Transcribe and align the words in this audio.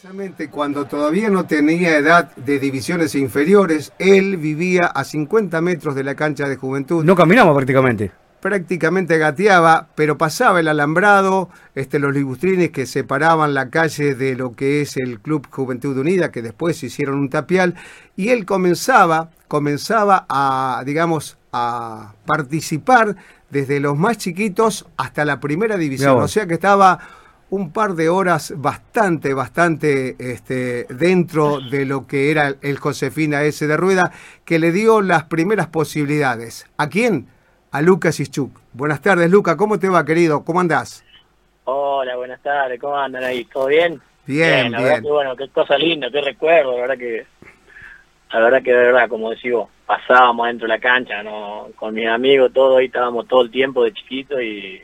Precisamente 0.00 0.48
cuando 0.48 0.86
todavía 0.86 1.28
no 1.28 1.44
tenía 1.44 1.94
edad 1.98 2.34
de 2.34 2.58
divisiones 2.58 3.14
inferiores, 3.14 3.92
él 3.98 4.38
vivía 4.38 4.86
a 4.86 5.04
50 5.04 5.60
metros 5.60 5.94
de 5.94 6.04
la 6.04 6.14
cancha 6.14 6.48
de 6.48 6.56
juventud. 6.56 7.04
No 7.04 7.14
caminamos 7.14 7.54
prácticamente. 7.54 8.10
Prácticamente 8.40 9.18
gateaba, 9.18 9.88
pero 9.94 10.16
pasaba 10.16 10.60
el 10.60 10.68
alambrado, 10.68 11.50
este, 11.74 11.98
los 11.98 12.14
libustrines 12.14 12.70
que 12.70 12.86
separaban 12.86 13.52
la 13.52 13.68
calle 13.68 14.14
de 14.14 14.36
lo 14.36 14.52
que 14.52 14.80
es 14.80 14.96
el 14.96 15.20
Club 15.20 15.46
Juventud 15.50 15.94
Unida, 15.98 16.32
que 16.32 16.40
después 16.40 16.82
hicieron 16.82 17.18
un 17.18 17.28
tapial, 17.28 17.74
y 18.16 18.30
él 18.30 18.46
comenzaba, 18.46 19.28
comenzaba 19.48 20.24
a, 20.30 20.82
digamos, 20.86 21.36
a 21.52 22.14
participar 22.24 23.16
desde 23.50 23.80
los 23.80 23.98
más 23.98 24.16
chiquitos 24.16 24.86
hasta 24.96 25.26
la 25.26 25.40
primera 25.40 25.76
división. 25.76 26.22
O 26.22 26.28
sea 26.28 26.46
que 26.46 26.54
estaba 26.54 27.19
un 27.50 27.72
par 27.72 27.94
de 27.94 28.08
horas 28.08 28.54
bastante, 28.56 29.34
bastante 29.34 30.16
este, 30.18 30.86
dentro 30.88 31.60
de 31.60 31.84
lo 31.84 32.06
que 32.06 32.30
era 32.30 32.54
el 32.62 32.78
Josefina 32.78 33.42
S. 33.42 33.66
de 33.66 33.76
Rueda, 33.76 34.12
que 34.44 34.58
le 34.58 34.70
dio 34.72 35.02
las 35.02 35.24
primeras 35.24 35.66
posibilidades. 35.66 36.66
¿A 36.78 36.88
quién? 36.88 37.26
A 37.72 37.82
Lucas 37.82 38.20
Ischuk. 38.20 38.58
Buenas 38.72 39.02
tardes, 39.02 39.30
Lucas. 39.30 39.56
¿Cómo 39.56 39.78
te 39.78 39.88
va, 39.88 40.04
querido? 40.04 40.44
¿Cómo 40.44 40.60
andás? 40.60 41.04
Hola, 41.64 42.16
buenas 42.16 42.40
tardes. 42.40 42.80
¿Cómo 42.80 42.96
andan 42.96 43.24
ahí? 43.24 43.44
¿Todo 43.44 43.66
bien? 43.66 44.00
Bien, 44.26 44.72
bien. 44.72 45.02
bueno, 45.02 45.34
qué 45.34 45.48
cosa 45.48 45.76
linda, 45.76 46.08
qué 46.10 46.20
recuerdo. 46.20 46.76
La 46.76 46.82
verdad 46.82 46.98
que, 46.98 47.26
la 48.32 48.40
verdad 48.40 48.62
que 48.62 48.72
de 48.72 48.76
verdad, 48.76 49.08
como 49.08 49.30
decimos, 49.30 49.68
pasábamos 49.86 50.46
dentro 50.46 50.68
de 50.68 50.74
la 50.74 50.80
cancha, 50.80 51.22
¿no? 51.24 51.68
Con 51.74 51.94
mis 51.94 52.06
amigos, 52.06 52.52
todo 52.52 52.76
ahí 52.76 52.86
estábamos 52.86 53.26
todo 53.26 53.42
el 53.42 53.50
tiempo 53.50 53.82
de 53.82 53.92
chiquito 53.92 54.40
y 54.40 54.80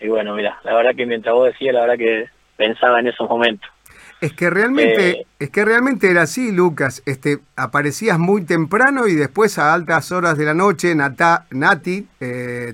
y 0.00 0.08
bueno, 0.08 0.34
mira, 0.34 0.58
la 0.64 0.74
verdad 0.74 0.94
que 0.94 1.06
mientras 1.06 1.34
vos 1.34 1.46
decías, 1.46 1.74
la 1.74 1.80
verdad 1.82 1.96
que 1.96 2.26
pensaba 2.56 3.00
en 3.00 3.08
esos 3.08 3.28
momentos. 3.28 3.70
Es 4.18 4.32
que 4.32 4.48
realmente, 4.48 5.10
eh, 5.10 5.26
es 5.38 5.50
que 5.50 5.62
realmente 5.62 6.10
era 6.10 6.22
así, 6.22 6.50
Lucas. 6.50 7.02
Este, 7.04 7.38
aparecías 7.54 8.18
muy 8.18 8.46
temprano 8.46 9.06
y 9.06 9.14
después 9.14 9.58
a 9.58 9.74
altas 9.74 10.10
horas 10.10 10.38
de 10.38 10.46
la 10.46 10.54
noche, 10.54 10.94
Nata, 10.94 11.44
Nati, 11.50 12.06
eh, 12.18 12.72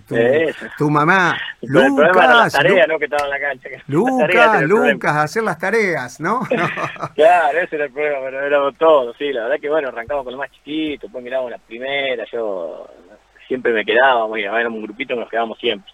tu, 0.78 0.88
mamá, 0.88 1.36
Lucas, 1.62 2.52
tareas, 2.52 2.86
¿no? 2.86 2.96
Que 2.96 3.06
estaba 3.06 3.24
en 3.24 3.30
la 3.30 3.40
cancha. 3.40 3.68
Lucas, 3.88 4.62
Lucas, 4.62 5.16
hacer 5.16 5.42
las 5.42 5.58
tareas, 5.58 6.20
¿no? 6.20 6.42
claro, 7.16 7.58
ese 7.58 7.74
era 7.74 7.86
el 7.86 7.92
problema, 7.92 8.18
pero 8.22 8.46
éramos 8.46 8.78
todos, 8.78 9.16
sí. 9.18 9.32
La 9.32 9.42
verdad 9.44 9.60
que 9.60 9.68
bueno, 9.68 9.88
arrancamos 9.88 10.22
con 10.22 10.32
lo 10.34 10.38
más 10.38 10.50
chiquito, 10.52 11.06
después 11.06 11.24
mirábamos 11.24 11.50
la 11.50 11.58
primera, 11.58 12.24
yo 12.32 12.88
siempre 13.48 13.72
me 13.72 13.84
quedaba, 13.84 14.28
éramos 14.38 14.78
un 14.78 14.84
grupito 14.84 15.14
que 15.14 15.20
nos 15.20 15.28
quedábamos 15.28 15.58
siempre 15.58 15.92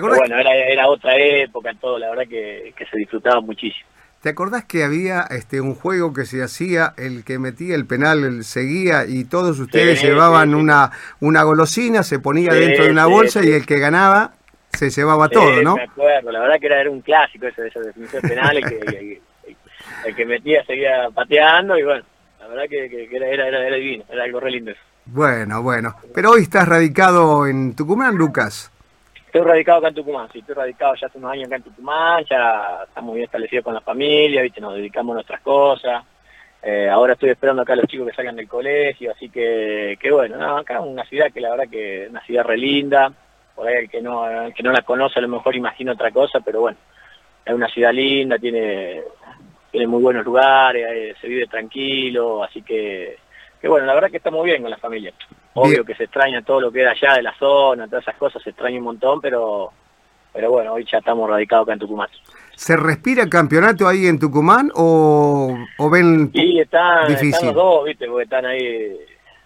bueno, 0.00 0.38
era, 0.38 0.88
otra 0.88 1.16
época, 1.16 1.72
todo, 1.80 1.98
la 1.98 2.10
verdad 2.10 2.24
que, 2.28 2.74
se 2.90 2.96
disfrutaba 2.98 3.40
muchísimo. 3.40 3.88
¿Te 4.22 4.30
acordás 4.30 4.64
que 4.64 4.82
había 4.82 5.22
este 5.30 5.60
un 5.60 5.74
juego 5.74 6.12
que 6.12 6.24
se 6.24 6.42
hacía, 6.42 6.94
el 6.96 7.22
que 7.22 7.38
metía 7.38 7.76
el 7.76 7.86
penal, 7.86 8.24
el 8.24 8.44
seguía 8.44 9.04
y 9.06 9.24
todos 9.24 9.60
ustedes 9.60 10.02
llevaban 10.02 10.54
una 10.54 10.90
una 11.20 11.42
golosina, 11.44 12.02
se 12.02 12.18
ponía 12.18 12.52
dentro 12.52 12.86
de 12.86 12.90
una 12.90 13.06
bolsa 13.06 13.44
y 13.44 13.52
el 13.52 13.66
que 13.66 13.78
ganaba 13.78 14.32
se 14.76 14.90
llevaba 14.90 15.28
todo, 15.28 15.62
¿no? 15.62 15.76
me 15.76 15.84
acuerdo, 15.84 16.30
la 16.30 16.40
verdad 16.40 16.56
que 16.60 16.66
era, 16.66 16.90
un 16.90 17.00
clásico 17.00 17.46
eso 17.46 17.62
de 17.62 17.68
esa 17.68 17.80
definición 17.80 18.22
penal, 18.22 18.56
el 18.56 18.64
que, 18.64 19.20
el, 20.04 20.14
que 20.14 20.26
metía 20.26 20.64
seguía 20.64 21.08
pateando 21.14 21.78
y 21.78 21.82
bueno, 21.82 22.04
la 22.40 22.48
verdad 22.48 22.64
que, 22.68 23.08
era, 23.10 23.26
era, 23.28 23.48
era, 23.48 23.76
divino, 23.76 24.04
era 24.10 24.24
algo 24.24 24.40
re 24.40 24.50
lindo 24.50 24.72
eso. 24.72 24.80
Bueno, 25.06 25.62
bueno, 25.62 25.94
pero 26.14 26.32
hoy 26.32 26.42
estás 26.42 26.68
radicado 26.68 27.46
en 27.46 27.74
Tucumán, 27.74 28.16
Lucas. 28.16 28.72
Estoy 29.36 29.50
radicado 29.50 29.78
acá 29.80 29.88
en 29.88 29.94
Tucumán, 29.94 30.28
sí, 30.32 30.38
estoy 30.38 30.54
radicado 30.54 30.94
ya 30.94 31.08
hace 31.08 31.18
unos 31.18 31.30
años 31.30 31.46
acá 31.46 31.56
en 31.56 31.62
Tucumán, 31.62 32.24
ya 32.24 32.84
estamos 32.88 33.14
bien 33.14 33.26
establecidos 33.26 33.66
con 33.66 33.74
la 33.74 33.82
familia, 33.82 34.40
¿viste? 34.40 34.62
nos 34.62 34.74
dedicamos 34.74 35.12
a 35.12 35.16
nuestras 35.16 35.42
cosas. 35.42 36.04
Eh, 36.62 36.88
ahora 36.88 37.12
estoy 37.12 37.28
esperando 37.28 37.60
acá 37.60 37.74
a 37.74 37.76
los 37.76 37.86
chicos 37.86 38.08
que 38.08 38.14
salgan 38.14 38.36
del 38.36 38.48
colegio, 38.48 39.12
así 39.12 39.28
que, 39.28 39.98
que 40.00 40.10
bueno, 40.10 40.38
no, 40.38 40.56
acá 40.56 40.76
es 40.76 40.80
una 40.80 41.04
ciudad 41.04 41.30
que 41.30 41.42
la 41.42 41.50
verdad 41.50 41.68
que 41.70 42.04
es 42.04 42.10
una 42.10 42.22
ciudad 42.22 42.44
re 42.44 42.56
linda, 42.56 43.12
por 43.54 43.68
ahí 43.68 43.74
el 43.74 43.90
que 43.90 44.00
no, 44.00 44.24
que 44.56 44.62
no 44.62 44.72
la 44.72 44.80
conoce 44.80 45.18
a 45.18 45.22
lo 45.22 45.28
mejor 45.28 45.54
imagina 45.54 45.92
otra 45.92 46.10
cosa, 46.12 46.40
pero 46.40 46.62
bueno, 46.62 46.78
es 47.44 47.52
una 47.52 47.68
ciudad 47.68 47.92
linda, 47.92 48.38
tiene, 48.38 49.02
tiene 49.70 49.86
muy 49.86 50.00
buenos 50.00 50.24
lugares, 50.24 50.82
eh, 50.90 51.14
se 51.20 51.28
vive 51.28 51.46
tranquilo, 51.46 52.42
así 52.42 52.62
que, 52.62 53.18
que 53.60 53.68
bueno, 53.68 53.84
la 53.84 53.92
verdad 53.92 54.10
que 54.10 54.16
estamos 54.16 54.42
bien 54.46 54.62
con 54.62 54.70
la 54.70 54.78
familia. 54.78 55.12
Obvio 55.56 55.84
que 55.84 55.94
se 55.94 56.04
extraña 56.04 56.42
todo 56.42 56.60
lo 56.60 56.70
que 56.70 56.82
era 56.82 56.90
allá 56.90 57.14
de 57.14 57.22
la 57.22 57.34
zona, 57.38 57.86
todas 57.86 58.02
esas 58.02 58.16
cosas, 58.16 58.42
se 58.42 58.50
extraña 58.50 58.78
un 58.78 58.84
montón, 58.84 59.20
pero, 59.20 59.72
pero 60.32 60.50
bueno, 60.50 60.74
hoy 60.74 60.86
ya 60.90 60.98
estamos 60.98 61.28
radicados 61.28 61.64
acá 61.64 61.72
en 61.72 61.78
Tucumán. 61.78 62.08
¿Se 62.54 62.76
respira 62.76 63.28
campeonato 63.28 63.88
ahí 63.88 64.06
en 64.06 64.18
Tucumán 64.18 64.70
o, 64.74 65.56
o 65.78 65.90
ven 65.90 66.30
sí, 66.32 66.60
están, 66.60 67.10
están 67.10 67.46
los 67.46 67.54
dos, 67.54 67.84
¿viste? 67.84 68.06
Porque 68.06 68.24
están 68.24 68.46
ahí... 68.46 68.96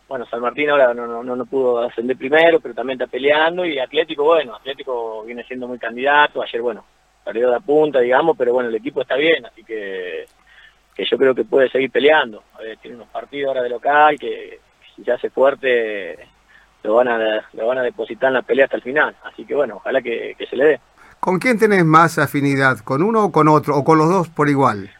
Bueno, 0.08 0.26
San 0.26 0.40
Martín 0.40 0.68
ahora 0.70 0.92
no, 0.92 1.22
no, 1.22 1.36
no, 1.36 1.46
pudo 1.46 1.82
ascender 1.82 2.16
primero, 2.16 2.58
pero 2.58 2.74
también 2.74 3.00
está 3.00 3.08
peleando. 3.08 3.64
Y 3.64 3.78
Atlético, 3.78 4.24
bueno, 4.24 4.56
Atlético 4.56 5.22
viene 5.24 5.44
siendo 5.44 5.68
muy 5.68 5.78
candidato. 5.78 6.42
Ayer, 6.42 6.60
bueno, 6.60 6.84
salió 7.24 7.48
de 7.48 7.60
punta, 7.60 8.00
digamos, 8.00 8.36
pero 8.36 8.52
bueno, 8.52 8.68
el 8.68 8.74
equipo 8.74 9.02
está 9.02 9.14
bien, 9.14 9.46
así 9.46 9.62
que, 9.62 10.24
que 10.96 11.04
yo 11.04 11.16
creo 11.16 11.32
que 11.32 11.44
puede 11.44 11.70
seguir 11.70 11.92
peleando. 11.92 12.42
tiene 12.82 12.96
unos 12.96 13.08
partidos 13.08 13.48
ahora 13.48 13.62
de 13.62 13.68
local 13.68 14.18
que, 14.18 14.58
si 15.00 15.04
se 15.04 15.12
hace 15.12 15.30
fuerte 15.30 16.18
lo 16.82 16.94
van 16.94 17.08
a 17.08 17.48
lo 17.52 17.66
van 17.66 17.78
a 17.78 17.82
depositar 17.82 18.28
en 18.28 18.34
la 18.34 18.42
pelea 18.42 18.64
hasta 18.64 18.76
el 18.76 18.82
final. 18.82 19.14
Así 19.24 19.44
que 19.44 19.54
bueno, 19.54 19.76
ojalá 19.76 20.00
que, 20.00 20.36
se 20.48 20.56
le 20.56 20.64
dé. 20.64 20.80
¿Con 21.18 21.38
quién 21.38 21.58
tenés 21.58 21.84
más 21.84 22.18
afinidad? 22.18 22.78
¿Con 22.78 23.02
uno 23.02 23.24
o 23.24 23.32
con 23.32 23.48
otro? 23.48 23.76
¿O 23.76 23.84
con 23.84 23.98
los 23.98 24.08
dos 24.08 24.28
por 24.28 24.48
igual? 24.48 24.90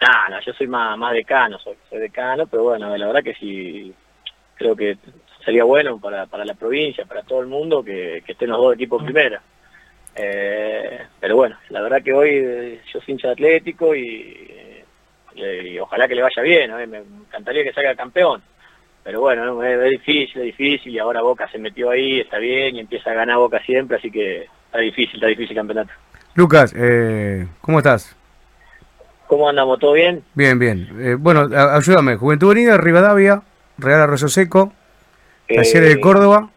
No, 0.00 0.34
no, 0.34 0.40
yo 0.40 0.52
soy 0.54 0.66
más, 0.66 0.96
más 0.98 1.12
decano, 1.12 1.58
soy, 1.58 1.76
soy 1.88 1.98
decano, 1.98 2.46
pero 2.46 2.64
bueno, 2.64 2.96
la 2.96 3.06
verdad 3.06 3.22
que 3.22 3.34
sí, 3.34 3.94
creo 4.54 4.74
que 4.74 4.96
sería 5.44 5.64
bueno 5.64 6.00
para, 6.00 6.26
para 6.26 6.44
la 6.44 6.54
provincia, 6.54 7.04
para 7.04 7.22
todo 7.22 7.42
el 7.42 7.48
mundo, 7.48 7.84
que, 7.84 8.24
estén 8.26 8.48
los 8.48 8.58
dos 8.58 8.74
equipos 8.74 9.02
primera. 9.02 9.42
Eh, 10.16 11.06
pero 11.20 11.36
bueno, 11.36 11.56
la 11.68 11.82
verdad 11.82 12.02
que 12.02 12.14
hoy 12.14 12.30
eh, 12.32 12.82
yo 12.92 13.00
soy 13.00 13.12
hincha 13.12 13.28
de 13.28 13.34
Atlético 13.34 13.94
y, 13.94 14.82
y, 15.34 15.78
ojalá 15.78 16.08
que 16.08 16.14
le 16.14 16.22
vaya 16.22 16.42
bien, 16.42 16.90
me 16.90 16.98
encantaría 16.98 17.62
que 17.62 17.72
salga 17.72 17.94
campeón 17.94 18.42
pero 19.10 19.22
bueno, 19.22 19.60
es, 19.64 19.90
difícil, 19.90 20.40
es 20.40 20.56
difícil, 20.56 20.94
y 20.94 20.98
ahora 21.00 21.20
Boca 21.20 21.48
se 21.50 21.58
metió 21.58 21.90
ahí, 21.90 22.20
está 22.20 22.38
bien, 22.38 22.76
y 22.76 22.78
empieza 22.78 23.10
a 23.10 23.14
ganar 23.14 23.38
Boca 23.38 23.60
siempre, 23.66 23.96
así 23.96 24.08
que 24.08 24.46
está 24.66 24.78
difícil, 24.78 25.16
está 25.16 25.26
difícil 25.26 25.50
el 25.50 25.56
campeonato. 25.56 25.90
Lucas, 26.36 26.72
eh, 26.76 27.44
¿cómo 27.60 27.78
estás? 27.78 28.16
¿Cómo 29.26 29.48
andamos? 29.48 29.80
¿Todo 29.80 29.94
bien? 29.94 30.22
Bien, 30.34 30.60
bien. 30.60 30.88
Eh, 31.00 31.16
bueno, 31.18 31.48
ayúdame, 31.52 32.14
Juventud 32.14 32.52
Unida, 32.52 32.76
Rivadavia, 32.76 33.42
Real 33.78 34.02
Arroyo 34.02 34.28
Seco, 34.28 34.72
Talleres 35.48 35.88
de 35.96 36.00
Córdoba. 36.00 36.48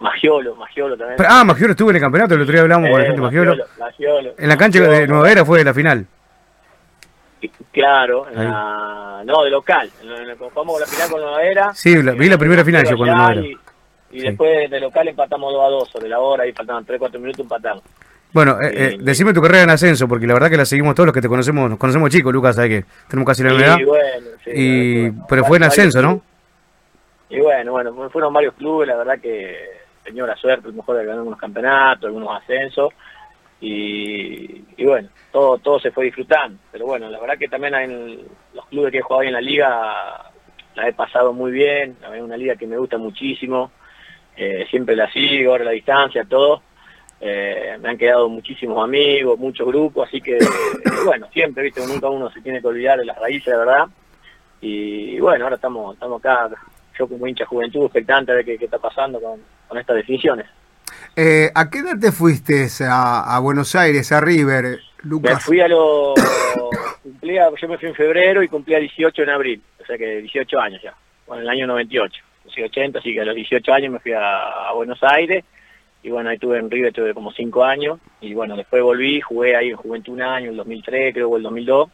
Magiolo, 0.00 0.56
Magiolo 0.56 0.96
también. 0.96 1.18
Ah, 1.28 1.44
Magiolo 1.44 1.72
estuvo 1.72 1.90
en 1.90 1.96
el 1.96 2.02
campeonato, 2.02 2.34
el 2.34 2.40
otro 2.40 2.52
día 2.54 2.62
hablamos 2.62 2.88
con 2.88 2.98
la 2.98 3.04
gente 3.04 3.20
de 3.20 3.26
Magiolo. 3.26 3.56
Magiolo. 3.78 4.34
En 4.38 4.48
la 4.48 4.56
cancha 4.56 4.80
de 4.80 5.06
Nueva 5.06 5.30
Era 5.30 5.44
fue 5.44 5.62
la 5.62 5.74
final. 5.74 6.06
Claro, 7.70 8.26
no, 9.24 9.44
de 9.44 9.50
local. 9.50 9.90
Jugamos 10.38 10.80
la 10.80 10.86
final 10.86 11.10
con 11.10 11.20
Nueva 11.20 11.42
Era. 11.42 11.74
Sí, 11.74 11.96
vi 11.96 12.28
la 12.28 12.38
primera 12.38 12.64
final 12.64 12.84
yo 12.88 12.96
cuando 12.96 13.14
Nueva 13.14 13.32
Era. 13.32 13.42
Y, 14.10 14.20
después 14.20 14.70
de 14.70 14.78
local 14.78 15.08
empatamos 15.08 15.52
2 15.54 15.64
a 15.64 15.68
2 15.68 15.88
sobre 15.88 16.08
la 16.08 16.20
hora 16.20 16.46
y 16.46 16.52
faltaban 16.52 16.84
3 16.84 16.98
4 16.98 17.18
minutos 17.18 17.40
empatamos. 17.40 17.82
Bueno, 18.32 18.58
eh, 18.62 18.72
eh, 18.72 18.96
decime 18.98 19.34
tu 19.34 19.42
carrera 19.42 19.64
en 19.64 19.70
ascenso, 19.70 20.08
porque 20.08 20.26
la 20.26 20.34
verdad 20.34 20.48
que 20.48 20.56
la 20.56 20.64
seguimos 20.64 20.94
todos 20.94 21.06
los 21.06 21.14
que 21.14 21.20
te 21.20 21.28
conocemos, 21.28 21.68
nos 21.68 21.78
conocemos 21.78 22.10
chicos, 22.10 22.32
Lucas, 22.32 22.56
sabes 22.56 22.70
que 22.70 22.90
tenemos 23.08 23.26
casi 23.26 23.42
la 23.42 23.52
misma 23.52 23.78
y, 24.46 25.10
pero 25.28 25.44
fue 25.44 25.58
en 25.58 25.64
ascenso, 25.64 26.00
¿no? 26.00 26.22
Y 27.28 27.40
bueno, 27.40 27.72
bueno, 27.72 28.10
fueron 28.10 28.32
varios 28.32 28.54
clubes, 28.54 28.88
la 28.88 28.96
verdad 28.96 29.18
que 29.20 29.56
tenía 30.02 30.34
suerte, 30.36 30.66
a 30.66 30.70
lo 30.70 30.76
mejor 30.76 30.96
de 30.96 31.04
ganar 31.04 31.22
unos 31.22 31.38
campeonatos, 31.38 32.06
algunos 32.06 32.42
ascensos, 32.42 32.90
y, 33.64 34.84
bueno, 34.84 35.08
todo, 35.30 35.56
todo 35.58 35.78
se 35.78 35.92
fue 35.92 36.06
disfrutando. 36.06 36.58
Pero 36.72 36.84
bueno, 36.84 37.08
la 37.08 37.20
verdad 37.20 37.38
que 37.38 37.46
también 37.46 37.74
en 37.76 38.18
los 38.54 38.66
clubes 38.66 38.90
que 38.90 38.98
he 38.98 39.02
jugado 39.02 39.22
en 39.22 39.32
la 39.32 39.40
liga 39.40 40.32
la 40.74 40.88
he 40.88 40.92
pasado 40.92 41.32
muy 41.32 41.52
bien, 41.52 41.96
es 42.12 42.20
una 42.20 42.36
liga 42.36 42.56
que 42.56 42.66
me 42.66 42.76
gusta 42.76 42.98
muchísimo, 42.98 43.70
eh, 44.36 44.66
siempre 44.68 44.96
la 44.96 45.10
sigo, 45.12 45.52
ahora 45.52 45.64
la 45.64 45.70
distancia, 45.70 46.24
todo. 46.24 46.62
Eh, 47.20 47.78
me 47.80 47.90
han 47.90 47.98
quedado 47.98 48.28
muchísimos 48.28 48.82
amigos, 48.82 49.38
muchos 49.38 49.64
grupos, 49.64 50.08
así 50.08 50.20
que 50.20 50.38
bueno, 51.04 51.28
siempre, 51.32 51.62
viste, 51.62 51.86
nunca 51.86 52.08
uno 52.08 52.32
se 52.32 52.40
tiene 52.40 52.60
que 52.60 52.66
olvidar 52.66 52.98
de 52.98 53.04
las 53.04 53.18
raíces, 53.18 53.52
de 53.52 53.58
verdad. 53.58 53.86
Y, 54.60 55.20
bueno, 55.20 55.44
ahora 55.44 55.54
estamos, 55.54 55.94
estamos 55.94 56.18
acá, 56.18 56.50
yo 56.98 57.06
como 57.06 57.28
hincha 57.28 57.46
juventud, 57.46 57.84
expectante 57.84 58.32
a 58.32 58.34
ver 58.34 58.44
qué, 58.44 58.58
qué 58.58 58.64
está 58.64 58.78
pasando 58.78 59.20
con, 59.20 59.40
con 59.68 59.78
estas 59.78 59.94
definiciones. 59.94 60.46
Eh, 61.14 61.50
¿A 61.54 61.68
qué 61.68 61.80
edad 61.80 61.98
te 62.00 62.10
fuiste 62.10 62.68
a, 62.88 63.38
Buenos 63.42 63.74
Aires, 63.74 64.10
a 64.12 64.20
River, 64.20 64.80
Lucas? 65.02 65.34
Me 65.34 65.40
fui 65.40 65.60
a 65.60 65.68
los... 65.68 66.14
cumplía, 67.02 67.48
yo 67.60 67.68
me 67.68 67.76
fui 67.76 67.88
en 67.88 67.94
febrero 67.94 68.42
y 68.42 68.48
cumplía 68.48 68.78
18 68.78 69.22
en 69.22 69.28
abril, 69.28 69.62
o 69.80 69.84
sea 69.84 69.98
que 69.98 70.18
18 70.18 70.58
años 70.58 70.80
ya, 70.82 70.94
bueno, 71.26 71.42
en 71.42 71.48
el 71.48 71.50
año 71.50 71.66
98. 71.66 72.22
Soy 72.46 72.64
80, 72.64 72.98
así 72.98 73.12
que 73.12 73.20
a 73.20 73.24
los 73.24 73.34
18 73.34 73.72
años 73.72 73.92
me 73.92 73.98
fui 73.98 74.12
a, 74.12 74.72
Buenos 74.74 75.02
Aires 75.02 75.44
y 76.02 76.10
bueno, 76.10 76.30
ahí 76.30 76.36
estuve 76.36 76.58
en 76.58 76.70
River, 76.70 76.92
tuve 76.92 77.14
como 77.14 77.30
5 77.30 77.64
años 77.64 77.98
y 78.20 78.32
bueno, 78.32 78.56
después 78.56 78.82
volví, 78.82 79.20
jugué 79.20 79.54
ahí 79.54 79.68
en 79.70 79.76
Juventud 79.76 80.14
un 80.14 80.22
año, 80.22 80.50
el 80.50 80.56
2003 80.56 81.14
creo 81.14 81.28
o 81.28 81.36
el 81.36 81.42
2002 81.42 81.90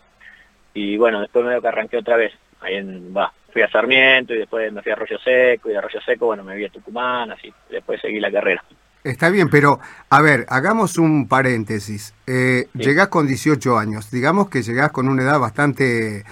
y 0.75 0.97
bueno, 0.97 1.21
después 1.21 1.44
me 1.44 1.50
dio 1.50 1.61
que 1.61 1.69
arranqué 1.69 1.99
otra 1.99 2.17
vez, 2.17 2.32
ahí 2.61 2.76
en, 2.76 3.14
va, 3.17 3.32
fui 3.53 3.62
a 3.62 3.71
Sarmiento 3.71 4.32
y 4.32 4.38
después 4.38 4.73
me 4.73 4.81
fui 4.81 4.91
a 4.91 4.94
Arroyo 4.94 5.19
Seco 5.19 5.69
y 5.69 5.73
de 5.73 5.79
Arroyo 5.79 6.00
Seco, 6.00 6.26
bueno, 6.26 6.44
me 6.44 6.56
vi 6.56 6.67
a 6.67 6.71
Tucumán, 6.71 7.32
así, 7.32 7.53
después 7.69 8.00
seguí 8.00 8.21
la 8.21 8.31
carrera. 8.31 8.62
Está 9.08 9.31
bien, 9.31 9.49
pero 9.49 9.81
a 10.10 10.20
ver, 10.20 10.44
hagamos 10.50 10.99
un 10.99 11.28
paréntesis. 11.28 12.14
Eh, 12.26 12.66
Llegás 12.75 13.08
con 13.08 13.26
18 13.26 13.78
años, 13.78 14.10
digamos 14.10 14.50
que 14.50 14.60
llegás 14.60 14.93
con 14.93 15.08
una 15.08 15.22
edad 15.22 15.40
bastante, 15.40 16.25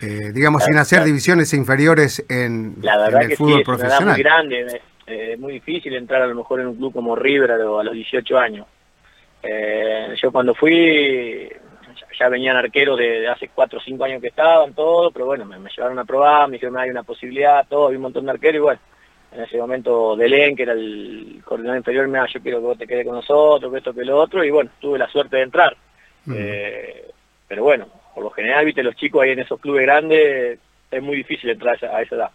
eh, 0.00 0.32
digamos, 0.34 0.64
sin 0.64 0.76
hacer 0.76 1.04
divisiones 1.04 1.54
inferiores 1.54 2.24
en, 2.28 2.74
la 2.82 2.98
verdad 2.98 3.22
el 3.22 3.28
que 3.28 3.36
fútbol 3.36 3.58
sí, 3.58 3.64
profesional. 3.64 4.08
Es 4.08 4.14
muy 4.16 4.22
grande, 4.24 4.80
eh, 5.06 5.32
es 5.34 5.38
muy 5.38 5.52
difícil 5.52 5.94
entrar 5.94 6.22
a 6.22 6.26
lo 6.26 6.34
mejor 6.34 6.60
en 6.60 6.66
un 6.66 6.76
club 6.76 6.92
como 6.92 7.14
River 7.14 7.52
a, 7.52 7.56
los 7.56 7.94
18 7.94 8.36
años. 8.36 8.66
Eh, 9.40 10.16
yo 10.20 10.32
cuando 10.32 10.56
fui, 10.56 11.48
ya 12.18 12.28
venían 12.28 12.56
arqueros 12.56 12.98
de, 12.98 13.28
hace 13.28 13.48
4 13.54 13.78
o 13.78 13.82
5 13.82 14.04
años 14.04 14.20
que 14.20 14.28
estaban, 14.28 14.74
todo, 14.74 15.12
pero 15.12 15.26
bueno, 15.26 15.44
me, 15.44 15.56
llevaron 15.70 16.00
a 16.00 16.04
probar, 16.04 16.48
me 16.48 16.54
dijeron, 16.54 16.78
hay 16.78 16.90
una 16.90 17.04
posibilidad, 17.04 17.64
todo, 17.68 17.86
había 17.86 17.98
un 17.98 18.02
montón 18.02 18.24
de 18.24 18.32
arqueros 18.32 18.56
y 18.56 18.60
bueno 18.60 18.93
en 19.34 19.42
ese 19.42 19.58
momento 19.58 20.14
Delén, 20.16 20.54
que 20.54 20.62
era 20.62 20.72
el 20.72 21.42
coordinador 21.44 21.78
inferior, 21.78 22.06
me 22.06 22.18
dijo, 22.18 22.32
yo 22.34 22.40
quiero 22.40 22.58
que 22.58 22.64
vos 22.64 22.78
te 22.78 22.86
quedes 22.86 23.04
con 23.04 23.16
nosotros, 23.16 23.70
que 23.70 23.78
esto, 23.78 23.92
que 23.92 24.04
lo 24.04 24.18
otro, 24.18 24.44
y 24.44 24.50
bueno, 24.50 24.70
tuve 24.80 24.98
la 24.98 25.08
suerte 25.08 25.38
de 25.38 25.42
entrar. 25.42 25.76
Eh, 26.32 27.10
pero 27.48 27.64
bueno, 27.64 27.88
por 28.14 28.22
lo 28.22 28.30
general, 28.30 28.64
viste, 28.64 28.82
los 28.82 28.94
chicos 28.94 29.22
ahí 29.22 29.30
en 29.30 29.40
esos 29.40 29.60
clubes 29.60 29.82
grandes, 29.82 30.58
es 30.90 31.02
muy 31.02 31.16
difícil 31.16 31.50
entrar 31.50 31.76
a 31.84 32.02
esa 32.02 32.14
edad. 32.14 32.30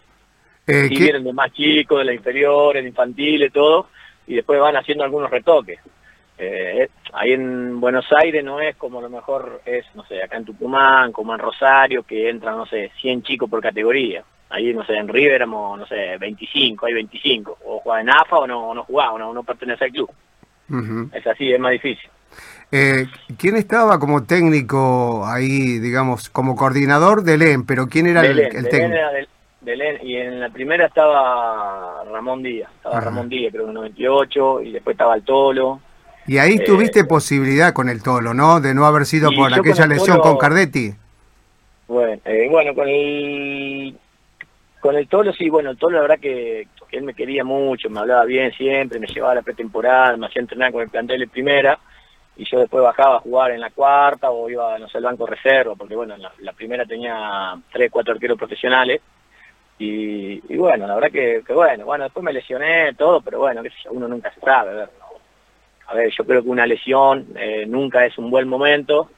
Eh, 0.66 0.88
si 0.88 0.96
vienen 0.96 1.24
de 1.24 1.32
más 1.32 1.52
chicos, 1.52 1.98
de 2.00 2.04
la 2.04 2.12
inferior, 2.12 2.74
de 2.74 2.86
infantiles, 2.86 3.50
todo, 3.50 3.88
y 4.26 4.34
después 4.34 4.60
van 4.60 4.76
haciendo 4.76 5.02
algunos 5.02 5.30
retoques. 5.30 5.80
Eh, 6.36 6.88
ahí 7.14 7.32
en 7.32 7.80
Buenos 7.80 8.06
Aires 8.12 8.44
no 8.44 8.60
es 8.60 8.76
como 8.76 8.98
a 8.98 9.02
lo 9.02 9.10
mejor 9.10 9.62
es, 9.64 9.86
no 9.94 10.04
sé, 10.04 10.22
acá 10.22 10.36
en 10.36 10.44
Tucumán, 10.44 11.12
como 11.12 11.32
en 11.32 11.40
Rosario, 11.40 12.02
que 12.02 12.28
entran, 12.28 12.56
no 12.56 12.66
sé, 12.66 12.92
100 13.00 13.22
chicos 13.22 13.48
por 13.48 13.62
categoría 13.62 14.22
ahí, 14.50 14.74
no 14.74 14.84
sé, 14.84 14.94
en 14.96 15.08
River 15.08 15.32
éramos, 15.32 15.78
no 15.78 15.86
sé, 15.86 16.18
25, 16.18 16.86
hay 16.86 16.94
25, 16.94 17.58
o 17.64 17.80
jugaba 17.80 18.00
en 18.00 18.10
AFA 18.10 18.38
o 18.38 18.46
no, 18.46 18.74
no 18.74 18.84
jugaba, 18.84 19.12
o 19.12 19.34
no, 19.34 19.42
pertenece 19.42 19.84
al 19.84 19.92
club. 19.92 20.10
Es 21.12 21.26
así, 21.26 21.52
es 21.52 21.58
más 21.58 21.72
difícil. 21.72 22.08
Eh, 22.70 23.06
¿Quién 23.36 23.56
estaba 23.56 23.98
como 23.98 24.22
técnico 24.24 25.26
ahí, 25.26 25.80
digamos, 25.80 26.30
como 26.30 26.54
coordinador 26.54 27.24
de 27.24 27.38
LEN? 27.38 27.66
Pero 27.66 27.88
¿quién 27.88 28.06
era 28.06 28.24
el, 28.24 28.36
técnico? 28.68 28.94
Era 28.94 29.10
y 30.02 30.16
en 30.16 30.40
la 30.40 30.48
primera 30.48 30.86
estaba 30.86 32.02
Ramón 32.10 32.42
Díaz, 32.42 32.70
estaba 32.76 33.00
Ramón 33.00 33.28
Díaz, 33.28 33.52
creo 33.52 33.64
que 33.64 33.70
en 33.70 33.74
98, 33.74 34.62
y 34.62 34.72
después 34.72 34.94
estaba 34.94 35.16
el 35.16 35.22
Tolo. 35.22 35.80
Y 36.26 36.38
ahí 36.38 36.54
eh, 36.54 36.64
tuviste 36.64 37.04
posibilidad 37.04 37.72
con 37.72 37.88
el 37.88 38.02
Tolo, 38.02 38.32
¿no? 38.32 38.60
De 38.60 38.74
no 38.74 38.86
haber 38.86 39.04
sido 39.04 39.30
por 39.32 39.52
aquella 39.52 39.86
lesión 39.86 40.20
con 40.20 40.38
Cardetti. 40.38 40.94
Bueno, 41.88 42.22
eh, 42.24 42.46
bueno, 42.48 42.74
con 42.74 42.88
el 42.88 43.98
con 44.80 44.96
el 44.96 45.08
Tolo, 45.08 45.32
sí, 45.32 45.48
bueno, 45.48 45.70
el 45.70 45.78
Tolo 45.78 45.96
la 45.96 46.02
verdad 46.02 46.18
que, 46.18 46.66
él 46.90 47.02
me 47.02 47.14
quería 47.14 47.44
mucho, 47.44 47.88
me 47.88 48.00
hablaba 48.00 48.24
bien 48.24 48.50
siempre, 48.52 48.98
me 48.98 49.06
llevaba 49.06 49.32
a 49.32 49.36
la 49.36 49.42
pretemporada, 49.42 50.16
me 50.16 50.26
hacía 50.26 50.40
entrenar 50.40 50.72
con 50.72 50.82
el 50.82 50.88
plantel 50.88 51.20
de 51.20 51.28
primera, 51.28 51.78
y 52.36 52.44
yo 52.44 52.58
después 52.58 52.82
bajaba 52.82 53.16
a 53.16 53.20
jugar 53.20 53.52
en 53.52 53.60
la 53.60 53.70
cuarta 53.70 54.30
o 54.30 54.48
iba, 54.50 54.78
no 54.78 54.88
sé, 54.88 54.98
al 54.98 55.04
banco 55.04 55.26
reserva, 55.26 55.74
porque 55.76 55.94
bueno, 55.94 56.16
la, 56.16 56.52
primera 56.52 56.84
tenía 56.84 57.54
tres, 57.72 57.90
cuatro 57.92 58.14
arqueros 58.14 58.38
profesionales, 58.38 59.00
y, 59.78 60.56
bueno, 60.56 60.86
la 60.86 60.94
verdad 60.94 61.10
que, 61.10 61.42
bueno, 61.54 61.86
bueno, 61.86 62.04
después 62.04 62.22
me 62.22 62.32
lesioné, 62.32 62.92
todo, 62.94 63.20
pero 63.22 63.38
bueno, 63.38 63.62
uno 63.90 64.08
nunca 64.08 64.32
se 64.34 64.40
sabe, 64.40 64.72
a 64.72 64.74
ver, 64.74 64.90
a 65.86 65.94
ver, 65.94 66.10
yo 66.10 66.24
creo 66.24 66.42
que 66.42 66.48
una 66.48 66.66
lesión 66.66 67.28
eh, 67.36 67.64
nunca 67.66 68.04
es 68.04 68.18
un 68.18 68.30
buen 68.30 68.46
momento, 68.46 69.10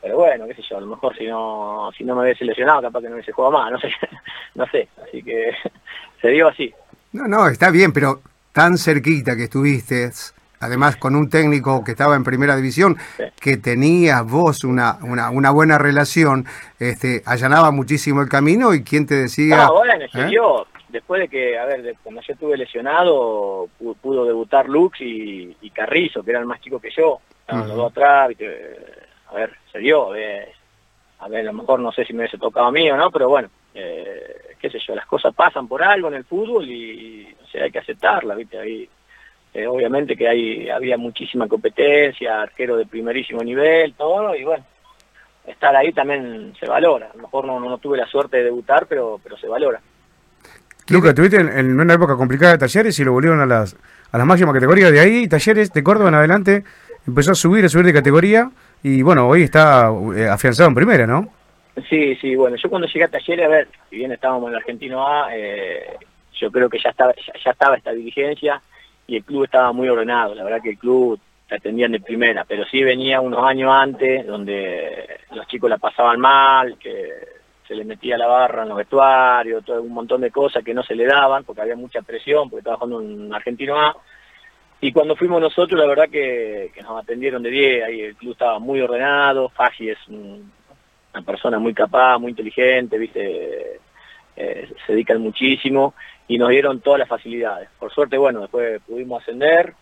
pero 0.00 0.16
bueno, 0.16 0.46
qué 0.46 0.54
sé 0.54 0.62
yo, 0.62 0.78
a 0.78 0.80
lo 0.80 0.86
mejor 0.86 1.16
si 1.16 1.26
no, 1.26 1.90
si 1.96 2.04
no 2.04 2.14
me 2.14 2.22
hubiese 2.22 2.44
lesionado, 2.44 2.82
capaz 2.82 3.00
que 3.00 3.08
no 3.08 3.14
hubiese 3.14 3.32
jugado 3.32 3.52
más, 3.52 3.72
no 3.72 3.78
sé, 3.80 3.90
no 4.54 4.66
sé, 4.66 4.88
así 5.02 5.22
que 5.22 5.52
se 6.22 6.28
dio 6.28 6.48
así. 6.48 6.72
No, 7.12 7.26
no, 7.26 7.48
está 7.48 7.70
bien, 7.70 7.92
pero 7.92 8.20
tan 8.52 8.76
cerquita 8.76 9.36
que 9.36 9.44
estuviste, 9.44 10.10
además 10.60 10.96
con 10.96 11.14
un 11.14 11.28
técnico 11.30 11.82
que 11.84 11.92
estaba 11.92 12.16
en 12.16 12.24
primera 12.24 12.56
división, 12.56 12.96
que 13.40 13.56
tenías 13.56 14.24
vos 14.24 14.64
una, 14.64 14.98
una, 15.02 15.30
una, 15.30 15.50
buena 15.50 15.78
relación, 15.78 16.46
este, 16.78 17.22
allanaba 17.24 17.70
muchísimo 17.70 18.20
el 18.20 18.28
camino 18.28 18.74
y 18.74 18.82
quién 18.82 19.06
te 19.06 19.14
decía... 19.14 19.56
No, 19.56 19.74
bueno, 19.74 20.06
se 20.10 20.20
¿eh? 20.20 20.26
dio, 20.26 20.66
después 20.88 21.20
de 21.20 21.28
que, 21.28 21.58
a 21.58 21.64
ver, 21.64 21.96
cuando 22.02 22.20
yo 22.20 22.32
estuve 22.32 22.56
lesionado, 22.56 23.68
pudo, 24.00 24.24
debutar 24.24 24.68
Lux 24.68 25.00
y, 25.00 25.70
Carrizo, 25.74 26.22
que 26.22 26.30
eran 26.30 26.46
más 26.46 26.60
chicos 26.60 26.82
que 26.82 26.90
yo, 26.90 27.20
estaban 27.40 27.68
los 27.68 27.76
dos 27.76 27.92
atrás, 27.92 28.30
a 29.30 29.34
ver, 29.34 29.56
se 29.70 29.78
dio, 29.78 30.14
eh, 30.14 30.48
a 31.20 31.28
ver, 31.28 31.40
a 31.40 31.52
lo 31.52 31.52
mejor 31.52 31.80
no 31.80 31.92
sé 31.92 32.04
si 32.04 32.12
me 32.12 32.20
hubiese 32.20 32.38
tocado 32.38 32.66
a 32.66 32.72
mí 32.72 32.90
o 32.90 32.96
no, 32.96 33.10
pero 33.10 33.28
bueno, 33.28 33.48
eh, 33.74 34.54
qué 34.58 34.70
sé 34.70 34.78
yo, 34.86 34.94
las 34.94 35.06
cosas 35.06 35.34
pasan 35.34 35.68
por 35.68 35.82
algo 35.82 36.08
en 36.08 36.14
el 36.14 36.24
fútbol 36.24 36.68
y, 36.68 37.34
o 37.42 37.46
sea, 37.46 37.64
hay 37.64 37.70
que 37.70 37.78
aceptarla, 37.78 38.34
¿viste? 38.34 38.58
Ahí, 38.58 38.88
eh, 39.54 39.66
obviamente 39.66 40.16
que 40.16 40.28
hay, 40.28 40.68
había 40.70 40.96
muchísima 40.96 41.46
competencia, 41.46 42.42
arquero 42.42 42.76
de 42.76 42.86
primerísimo 42.86 43.42
nivel, 43.42 43.94
todo, 43.94 44.34
y 44.34 44.44
bueno, 44.44 44.64
estar 45.46 45.74
ahí 45.76 45.92
también 45.92 46.54
se 46.58 46.66
valora. 46.66 47.10
A 47.12 47.16
lo 47.16 47.22
mejor 47.22 47.44
no, 47.44 47.60
no, 47.60 47.78
tuve 47.78 47.98
la 47.98 48.06
suerte 48.06 48.38
de 48.38 48.44
debutar, 48.44 48.86
pero, 48.86 49.20
pero 49.22 49.36
se 49.36 49.48
valora. 49.48 49.80
Lucas, 50.88 51.14
tuviste 51.14 51.36
en, 51.36 51.78
una 51.78 51.94
época 51.94 52.16
complicada 52.16 52.52
de 52.52 52.58
talleres 52.58 52.98
y 52.98 53.04
lo 53.04 53.12
volvieron 53.12 53.40
a 53.40 53.46
las, 53.46 53.76
a 54.10 54.18
las 54.18 54.26
máximas 54.26 54.54
categorías. 54.54 54.90
De 54.90 55.00
ahí, 55.00 55.28
talleres 55.28 55.72
de 55.72 55.82
Córdoba 55.82 56.08
en 56.08 56.14
adelante, 56.14 56.64
empezó 57.06 57.32
a 57.32 57.34
subir, 57.34 57.64
a 57.64 57.68
subir 57.68 57.86
de 57.86 57.92
categoría 57.92 58.50
y 58.82 59.02
bueno, 59.02 59.28
hoy 59.28 59.42
está 59.42 59.90
eh, 60.16 60.28
afianzado 60.28 60.68
en 60.68 60.74
primera, 60.74 61.06
¿no? 61.06 61.28
Sí, 61.88 62.16
sí, 62.16 62.34
bueno, 62.34 62.56
yo 62.56 62.68
cuando 62.68 62.88
llegué 62.88 63.04
a 63.04 63.08
Talleres, 63.08 63.46
a 63.46 63.48
ver, 63.48 63.68
si 63.88 63.96
bien 63.96 64.12
estábamos 64.12 64.44
en 64.44 64.50
el 64.50 64.56
Argentino 64.56 65.06
A, 65.06 65.28
eh, 65.32 65.96
yo 66.32 66.50
creo 66.50 66.68
que 66.68 66.78
ya 66.82 66.90
estaba, 66.90 67.14
ya, 67.44 67.50
estaba 67.50 67.76
esta 67.76 67.92
dirigencia 67.92 68.60
y 69.06 69.16
el 69.16 69.24
club 69.24 69.44
estaba 69.44 69.72
muy 69.72 69.88
ordenado, 69.88 70.34
la 70.34 70.44
verdad 70.44 70.62
que 70.62 70.70
el 70.70 70.78
club 70.78 71.20
te 71.48 71.56
atendían 71.56 71.92
de 71.92 72.00
primera, 72.00 72.44
pero 72.44 72.64
sí 72.64 72.82
venía 72.82 73.20
unos 73.20 73.44
años 73.44 73.70
antes 73.72 74.26
donde 74.26 75.20
los 75.32 75.46
chicos 75.46 75.70
la 75.70 75.78
pasaban 75.78 76.20
mal, 76.20 76.76
que 76.78 77.10
se 77.66 77.74
les 77.74 77.86
metía 77.86 78.18
la 78.18 78.26
barra 78.26 78.62
en 78.62 78.68
los 78.70 78.78
vestuarios, 78.78 79.64
todo 79.64 79.82
un 79.82 79.92
montón 79.92 80.20
de 80.20 80.30
cosas 80.30 80.64
que 80.64 80.74
no 80.74 80.82
se 80.82 80.94
le 80.94 81.06
daban 81.06 81.44
porque 81.44 81.62
había 81.62 81.76
mucha 81.76 82.02
presión, 82.02 82.50
porque 82.50 82.60
estaba 82.60 82.76
jugando 82.76 83.00
en 83.00 83.32
Argentino 83.32 83.80
A, 83.80 83.96
y 84.80 84.92
cuando 84.92 85.16
fuimos 85.16 85.40
nosotros, 85.40 85.78
la 85.78 85.86
verdad 85.86 86.08
que, 86.08 86.70
nos 86.82 87.02
atendieron 87.02 87.42
de 87.42 87.50
10, 87.50 87.84
ahí 87.84 88.00
el 88.02 88.16
club 88.16 88.32
estaba 88.32 88.58
muy 88.60 88.80
ordenado, 88.80 89.48
Faji 89.48 89.90
es 89.90 89.98
una 90.08 91.22
persona 91.26 91.58
muy 91.58 91.74
capaz, 91.74 92.18
muy 92.18 92.30
inteligente, 92.30 92.96
viste, 92.96 93.80
eh, 94.36 94.68
se 94.86 94.92
dedican 94.92 95.20
muchísimo 95.20 95.94
y 96.28 96.38
nos 96.38 96.50
dieron 96.50 96.80
todas 96.80 97.00
las 97.00 97.08
facilidades. 97.08 97.68
Por 97.78 97.92
suerte, 97.92 98.16
bueno, 98.16 98.42
después 98.42 98.80
pudimos 98.86 99.20
ascender 99.20 99.74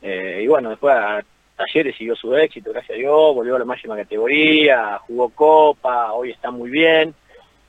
eh, 0.00 0.40
y 0.42 0.46
bueno, 0.46 0.70
después 0.70 0.94
a 0.96 1.22
Talleres 1.54 1.96
siguió 1.96 2.16
su 2.16 2.34
éxito, 2.34 2.72
gracias 2.72 2.96
a 2.96 2.98
Dios, 3.00 3.34
volvió 3.34 3.56
a 3.56 3.58
la 3.58 3.64
máxima 3.66 3.96
categoría, 3.96 4.98
jugó 5.06 5.28
Copa, 5.28 6.12
hoy 6.12 6.30
está 6.30 6.50
muy 6.50 6.70
bien 6.70 7.14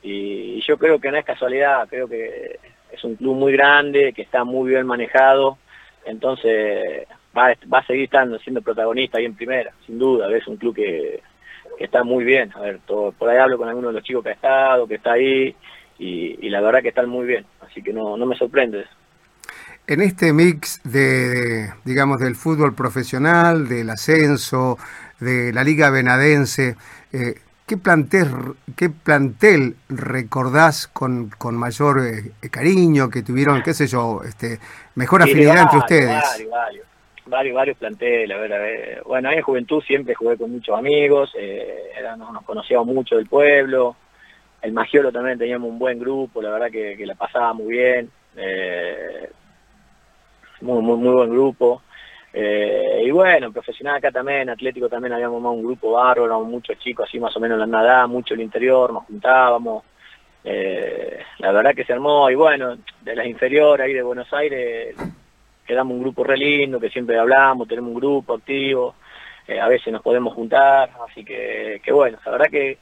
y 0.02 0.62
yo 0.62 0.78
creo 0.78 0.98
que 1.00 1.12
no 1.12 1.18
es 1.18 1.26
casualidad, 1.26 1.90
creo 1.90 2.08
que 2.08 2.58
es 2.90 3.04
un 3.04 3.18
club 3.18 3.36
muy 3.36 3.52
grande, 3.52 4.14
que 4.14 4.22
está 4.22 4.46
muy 4.46 4.70
bien 4.70 4.88
manejado 4.88 5.58
entonces 6.10 7.08
va, 7.38 7.54
va 7.72 7.80
a 7.80 7.86
seguir 7.86 8.06
estando 8.06 8.40
siendo 8.40 8.62
protagonista 8.62 9.18
ahí 9.18 9.26
en 9.26 9.36
primera, 9.36 9.72
sin 9.86 10.00
duda, 10.00 10.36
es 10.36 10.48
un 10.48 10.58
club 10.58 10.76
que, 10.76 11.22
está 11.80 12.04
muy 12.04 12.26
bien, 12.26 12.52
a 12.56 12.60
ver, 12.62 12.80
todo, 12.86 13.14
por 13.14 13.30
ahí 13.30 13.38
hablo 13.38 13.58
con 13.58 13.70
algunos 13.70 13.92
de 13.92 14.00
los 14.00 14.04
chicos 14.04 14.24
que 14.24 14.32
ha 14.32 14.34
estado, 14.34 14.88
que 14.88 14.96
está 14.96 15.14
ahí, 15.14 15.56
y, 15.98 16.50
la 16.50 16.62
verdad 16.62 16.82
que 16.82 16.90
están 16.90 17.10
muy 17.10 17.26
bien, 17.26 17.46
así 17.62 17.82
que 17.82 17.94
no, 17.94 18.18
me 18.18 18.36
sorprende 18.36 18.82
eso. 18.82 18.90
En 19.88 20.02
este 20.02 20.34
mix 20.34 20.82
de, 20.84 21.70
digamos, 21.84 22.20
del 22.20 22.36
fútbol 22.36 22.76
profesional, 22.76 23.68
del 23.68 23.90
ascenso, 23.90 24.78
de 25.20 25.52
la 25.52 25.64
Liga 25.64 25.90
Benadense, 25.90 26.76
eh, 27.12 27.36
¿Qué 27.70 27.78
plantel, 27.78 28.30
qué 28.76 28.90
plantel 28.90 29.76
recordás 29.90 30.88
con, 30.88 31.30
con 31.38 31.56
mayor 31.56 32.00
eh, 32.00 32.50
cariño 32.50 33.12
que 33.12 33.22
tuvieron, 33.22 33.62
qué 33.62 33.76
sé 33.76 33.86
yo, 33.86 34.22
este, 34.28 34.58
mejor 34.96 35.22
afinidad 35.22 35.62
entre 35.62 35.78
ustedes? 35.78 36.08
Varios, 36.08 36.50
varios, 36.50 36.86
varios, 37.28 37.56
varios 37.56 37.78
planteles. 37.78 38.36
A 38.36 38.42
ver, 38.42 38.54
a 38.54 38.58
ver. 38.58 39.04
Bueno, 39.06 39.30
en 39.30 39.44
Juventud 39.44 39.84
siempre 39.84 40.16
jugué 40.16 40.36
con 40.36 40.52
muchos 40.52 40.76
amigos, 40.76 41.32
eh, 41.38 41.92
nos, 42.18 42.44
conocíamos 42.44 42.88
mucho 42.88 43.18
del 43.18 43.28
pueblo. 43.28 43.96
El 44.64 44.74
Magiolo 44.74 45.12
también 45.12 45.38
teníamos 45.38 45.70
un 45.70 45.78
buen 45.78 46.00
grupo, 46.00 46.42
la 46.42 46.50
verdad 46.50 46.72
que, 46.72 47.06
la 47.06 47.14
pasaba 47.14 47.54
muy 47.54 47.68
bien. 47.68 48.10
Eh, 48.36 49.30
muy, 50.62 50.82
muy, 50.82 50.98
muy 50.98 51.14
buen 51.14 51.30
grupo. 51.30 51.84
Eh, 52.32 53.04
y 53.06 53.12
bueno, 53.12 53.52
profesional 53.52 53.98
acá 53.98 54.12
también, 54.12 54.50
Atlético 54.50 54.88
también 54.88 55.14
habíamos 55.14 55.44
un 55.44 55.64
grupo 55.64 55.94
bárbaro, 55.94 56.44
muchos 56.44 56.78
chicos 56.80 57.08
así 57.08 57.20
más 57.20 57.36
o 57.36 57.40
menos 57.40 57.56
en 57.56 57.72
la 57.72 57.82
nada, 57.82 58.08
mucho 58.08 58.34
el 58.34 58.42
interior, 58.42 58.94
nos 58.94 59.06
juntábamos. 59.06 59.84
Eh, 60.44 61.20
la 61.40 61.52
verdad 61.52 61.76
que 61.76 61.84
se 61.84 61.94
armó 61.94 62.30
y 62.30 62.36
bueno, 62.36 62.78
de 63.02 63.16
las 63.16 63.26
inferiores 63.26 63.86
ahí 63.86 63.94
de 63.94 64.02
Buenos 64.02 64.32
Aires 64.32 64.96
quedamos 65.66 65.94
un 65.94 66.02
grupo 66.02 66.24
re 66.24 66.38
lindo, 66.38 66.80
que 66.80 66.90
siempre 66.90 67.20
hablamos, 67.20 67.68
tenemos 67.68 67.90
un 67.90 68.00
grupo 68.00 68.36
activo, 68.36 68.96
eh, 69.48 69.60
a 69.60 69.68
veces 69.68 69.92
nos 69.94 70.02
podemos 70.02 70.34
juntar, 70.34 70.90
así 71.08 71.24
que, 71.24 71.82
que 71.84 71.92
bueno, 71.92 72.18
la 72.26 72.32
verdad 72.32 72.48
que 72.50 72.78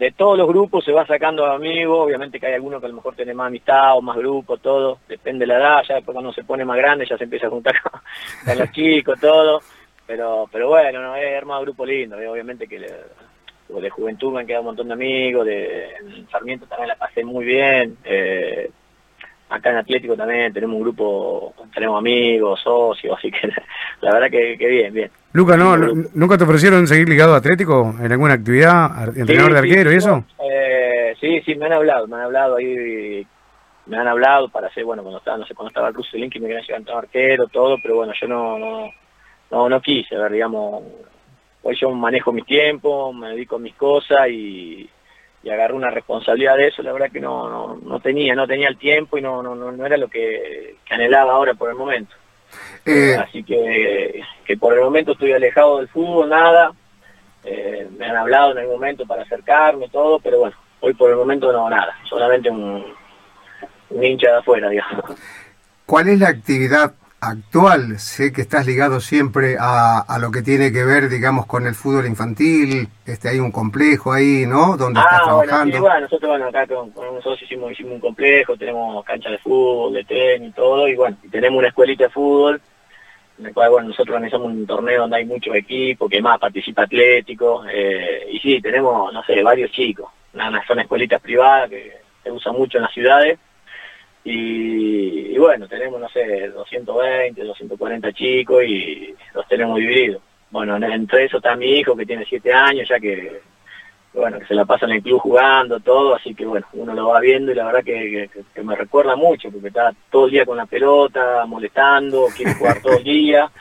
de 0.00 0.12
todos 0.12 0.38
los 0.38 0.48
grupos 0.48 0.82
se 0.82 0.92
va 0.92 1.06
sacando 1.06 1.44
amigos, 1.44 2.06
obviamente 2.06 2.40
que 2.40 2.46
hay 2.46 2.54
algunos 2.54 2.80
que 2.80 2.86
a 2.86 2.88
lo 2.88 2.94
mejor 2.94 3.14
tienen 3.14 3.36
más 3.36 3.48
amistad 3.48 3.98
o 3.98 4.00
más 4.00 4.16
grupos, 4.16 4.58
todo, 4.62 5.00
depende 5.06 5.40
de 5.40 5.48
la 5.48 5.58
edad, 5.58 5.82
ya 5.86 5.96
después 5.96 6.14
cuando 6.14 6.32
se 6.32 6.42
pone 6.42 6.64
más 6.64 6.78
grande 6.78 7.04
ya 7.04 7.18
se 7.18 7.24
empieza 7.24 7.48
a 7.48 7.50
juntar 7.50 7.74
con, 8.46 8.58
los 8.58 8.72
chicos, 8.72 9.20
todo, 9.20 9.60
pero 10.06 10.48
pero 10.50 10.68
bueno, 10.68 11.02
no 11.02 11.12
armado 11.12 11.60
grupo 11.60 11.84
lindo, 11.84 12.18
eh, 12.18 12.26
obviamente 12.26 12.66
que 12.66 12.78
de 12.78 13.90
juventud 13.90 14.32
me 14.32 14.40
han 14.40 14.46
quedado 14.46 14.62
un 14.62 14.68
montón 14.68 14.88
de 14.88 14.94
amigos, 14.94 15.44
de 15.44 15.90
Sarmiento 16.32 16.64
también 16.64 16.88
la 16.88 16.96
pasé 16.96 17.22
muy 17.22 17.44
bien, 17.44 17.98
eh, 18.04 18.70
acá 19.50 19.68
en 19.68 19.76
Atlético 19.76 20.16
también 20.16 20.50
tenemos 20.50 20.76
un 20.76 20.82
grupo, 20.82 21.52
tenemos 21.74 21.98
amigos, 21.98 22.58
socios, 22.62 23.18
así 23.18 23.30
que 23.30 23.48
la 24.00 24.14
verdad 24.14 24.30
que, 24.30 24.56
bien, 24.56 24.94
bien. 24.94 25.10
Luca, 25.32 25.56
¿no, 25.56 25.76
¿nunca 25.76 26.36
te 26.36 26.44
ofrecieron 26.44 26.86
seguir 26.86 27.08
ligado 27.08 27.34
a 27.34 27.38
Atlético 27.38 27.94
en 28.00 28.10
alguna 28.10 28.34
actividad, 28.34 29.16
entrenador 29.16 29.52
de 29.52 29.58
arquero 29.58 29.92
y 29.92 29.96
eso? 29.96 30.24
Eh, 30.42 31.14
sí, 31.20 31.40
sí, 31.42 31.54
me 31.54 31.66
han 31.66 31.74
hablado, 31.74 32.08
me 32.08 32.16
han 32.16 32.22
hablado 32.22 32.56
ahí, 32.56 33.26
me 33.86 33.96
han 33.96 34.08
hablado 34.08 34.48
para 34.48 34.66
hacer, 34.66 34.84
bueno, 34.84 35.02
cuando 35.02 35.18
estaba, 35.18 35.38
no 35.38 35.46
sé, 35.46 35.54
cuando 35.54 35.68
estaba 35.68 35.88
el 35.88 35.94
Cruz 35.94 36.12
Link 36.14 36.34
y 36.34 36.40
me 36.40 36.48
querían 36.48 36.64
llegar 36.64 36.96
a 36.96 36.98
arquero, 36.98 37.46
todo, 37.46 37.76
pero 37.82 37.96
bueno, 37.96 38.12
yo 38.20 38.26
no, 38.26 38.58
no, 38.58 38.90
no, 39.50 39.68
no 39.68 39.80
quise, 39.80 40.16
ver, 40.16 40.32
digamos, 40.32 40.82
hoy 41.62 41.76
yo 41.80 41.90
manejo 41.90 42.32
mi 42.32 42.42
tiempo, 42.42 43.12
me 43.12 43.30
dedico 43.30 43.56
a 43.56 43.60
mis 43.60 43.74
cosas 43.74 44.28
y 44.28 44.90
y 45.42 45.50
agarré 45.50 45.74
una 45.74 45.90
responsabilidad 45.90 46.56
de 46.56 46.68
eso, 46.68 46.82
la 46.82 46.92
verdad 46.92 47.10
que 47.10 47.20
no, 47.20 47.48
no, 47.48 47.76
no 47.76 48.00
tenía, 48.00 48.34
no 48.34 48.46
tenía 48.46 48.68
el 48.68 48.76
tiempo 48.76 49.16
y 49.16 49.22
no, 49.22 49.42
no, 49.42 49.54
no 49.54 49.86
era 49.86 49.96
lo 49.96 50.08
que, 50.08 50.76
anhelaba 50.90 51.32
ahora 51.32 51.54
por 51.54 51.70
el 51.70 51.76
momento. 51.76 52.14
Eh, 52.84 53.16
Así 53.16 53.42
que, 53.44 54.22
que 54.44 54.56
por 54.56 54.74
el 54.74 54.80
momento 54.80 55.12
estoy 55.12 55.32
alejado 55.32 55.78
del 55.78 55.88
fútbol, 55.88 56.28
nada, 56.28 56.72
eh, 57.44 57.88
me 57.96 58.06
han 58.06 58.16
hablado 58.16 58.52
en 58.52 58.58
el 58.58 58.68
momento 58.68 59.06
para 59.06 59.22
acercarme, 59.22 59.88
todo, 59.88 60.18
pero 60.20 60.40
bueno, 60.40 60.56
hoy 60.80 60.94
por 60.94 61.10
el 61.10 61.16
momento 61.16 61.52
no, 61.52 61.68
nada, 61.68 61.94
solamente 62.08 62.50
un, 62.50 62.84
un 63.90 64.04
hincha 64.04 64.30
de 64.30 64.38
afuera, 64.38 64.68
digamos. 64.68 65.04
¿Cuál 65.86 66.08
es 66.08 66.20
la 66.20 66.28
actividad 66.28 66.94
actual. 67.20 67.98
Sé 67.98 68.32
que 68.32 68.40
estás 68.40 68.66
ligado 68.66 69.00
siempre 69.00 69.56
a, 69.58 70.00
a, 70.00 70.18
lo 70.18 70.30
que 70.30 70.42
tiene 70.42 70.72
que 70.72 70.84
ver, 70.84 71.08
digamos, 71.08 71.46
con 71.46 71.66
el 71.66 71.74
fútbol 71.74 72.06
infantil. 72.06 72.88
Este, 73.04 73.28
hay 73.28 73.38
un 73.38 73.52
complejo 73.52 74.12
ahí, 74.12 74.46
¿no? 74.46 74.76
Donde 74.76 75.00
estás 75.00 75.22
trabajando. 75.22 75.80
Bueno, 75.80 76.00
nosotros 76.00 76.30
bueno, 76.30 76.46
acá 76.46 76.66
con, 76.66 76.92
nosotros 76.94 77.42
hicimos, 77.42 77.72
hicimos 77.72 77.92
un 77.94 78.00
complejo, 78.00 78.56
tenemos 78.56 79.04
cancha 79.04 79.30
de 79.30 79.38
fútbol, 79.38 79.94
de 79.94 80.04
tenis 80.04 80.50
y 80.50 80.52
todo, 80.52 80.88
y 80.88 80.96
bueno, 80.96 81.16
tenemos 81.30 81.58
una 81.58 81.68
escuelita 81.68 82.04
de 82.04 82.10
fútbol, 82.10 82.60
en 83.38 83.44
la 83.44 83.52
cual, 83.52 83.70
bueno, 83.70 83.88
nosotros 83.88 84.14
organizamos 84.14 84.48
un 84.48 84.66
torneo 84.66 85.02
donde 85.02 85.16
hay 85.16 85.24
muchos 85.26 85.54
equipos, 85.54 86.10
que 86.10 86.22
más 86.22 86.38
participa 86.38 86.82
Atlético, 86.82 87.64
eh, 87.70 88.28
y 88.32 88.38
sí, 88.38 88.60
tenemos, 88.60 89.12
no 89.12 89.22
sé, 89.24 89.42
varios 89.42 89.70
chicos. 89.72 90.08
Una, 90.32 90.64
son 90.66 90.78
escuelitas 90.78 91.20
privadas 91.20 91.68
que 91.68 91.92
se 92.22 92.30
usan 92.30 92.54
mucho 92.54 92.78
en 92.78 92.84
las 92.84 92.92
ciudades 92.92 93.38
y, 94.24 95.38
bueno, 95.38 95.66
tenemos, 95.66 96.00
no 96.00 96.08
sé, 96.08 96.48
220, 96.48 97.42
240 97.42 98.12
chicos 98.12 98.62
y 98.64 99.14
los 99.34 99.48
tenemos 99.48 99.78
divididos. 99.78 100.22
Bueno, 100.50 100.76
entre 100.76 101.24
eso 101.24 101.38
está 101.38 101.56
mi 101.56 101.78
hijo 101.78 101.96
que 101.96 102.04
tiene 102.04 102.26
7 102.28 102.52
años, 102.52 102.88
ya 102.88 102.98
que, 102.98 103.40
bueno, 104.12 104.38
que 104.38 104.46
se 104.46 104.54
la 104.54 104.64
pasa 104.64 104.86
en 104.86 104.92
el 104.92 105.02
club 105.02 105.20
jugando, 105.20 105.80
todo, 105.80 106.16
así 106.16 106.34
que 106.34 106.44
bueno, 106.44 106.66
uno 106.72 106.92
lo 106.92 107.08
va 107.08 107.20
viendo 107.20 107.52
y 107.52 107.54
la 107.54 107.66
verdad 107.66 107.84
que, 107.84 108.28
me 108.62 108.76
recuerda 108.76 109.16
mucho, 109.16 109.50
porque 109.50 109.68
está 109.68 109.92
todo 110.10 110.26
el 110.26 110.32
día 110.32 110.44
con 110.44 110.56
la 110.56 110.66
pelota, 110.66 111.46
molestando, 111.46 112.26
quiere 112.36 112.54
jugar 112.54 112.80
todo 112.82 112.98
el 112.98 113.04
día. 113.04 113.50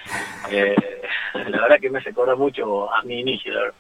Eh, 0.52 0.74
la 1.34 1.62
verdad 1.62 1.80
que 1.80 1.92
me 1.92 2.00
recuerda 2.00 2.34
mucho 2.36 2.92
a 2.92 3.04
mi 3.04 3.20
inicio, 3.20 3.54
la 3.54 3.62
verdad. 3.62 3.76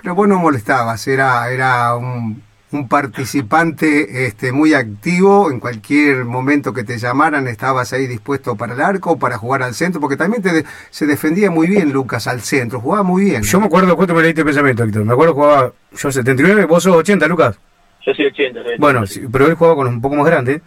Pero 0.00 0.14
vos 0.14 0.28
no 0.28 0.38
molestabas, 0.38 1.08
era, 1.08 1.50
era 1.50 1.96
un 1.96 2.40
un 2.72 2.88
participante 2.88 4.26
este, 4.26 4.50
muy 4.50 4.74
activo, 4.74 5.50
en 5.50 5.60
cualquier 5.60 6.24
momento 6.24 6.72
que 6.72 6.82
te 6.82 6.98
llamaran 6.98 7.46
estabas 7.46 7.92
ahí 7.92 8.06
dispuesto 8.06 8.56
para 8.56 8.74
el 8.74 8.80
arco, 8.80 9.18
para 9.18 9.38
jugar 9.38 9.62
al 9.62 9.74
centro, 9.74 10.00
porque 10.00 10.16
también 10.16 10.42
te 10.42 10.64
se 10.90 11.06
defendía 11.06 11.50
muy 11.50 11.68
bien 11.68 11.92
Lucas 11.92 12.26
al 12.26 12.40
centro, 12.40 12.80
jugaba 12.80 13.04
muy 13.04 13.26
bien. 13.26 13.42
Yo 13.42 13.60
me 13.60 13.66
acuerdo 13.66 13.94
cuánto 13.96 14.14
me 14.14 14.22
leíste 14.22 14.40
el 14.40 14.46
pensamiento, 14.46 14.82
Héctor, 14.82 15.04
me 15.04 15.12
acuerdo 15.12 15.34
jugaba 15.34 15.72
yo 15.92 16.10
79, 16.10 16.64
vos 16.64 16.82
sos 16.82 16.96
80, 16.96 17.26
Lucas. 17.28 17.58
Yo 18.04 18.14
soy 18.14 18.26
80. 18.26 18.60
bueno, 18.78 19.04
pero 19.30 19.46
él 19.46 19.54
jugaba 19.54 19.76
con 19.76 19.86
un 19.86 20.00
poco 20.00 20.16
más 20.16 20.26
grande. 20.26 20.60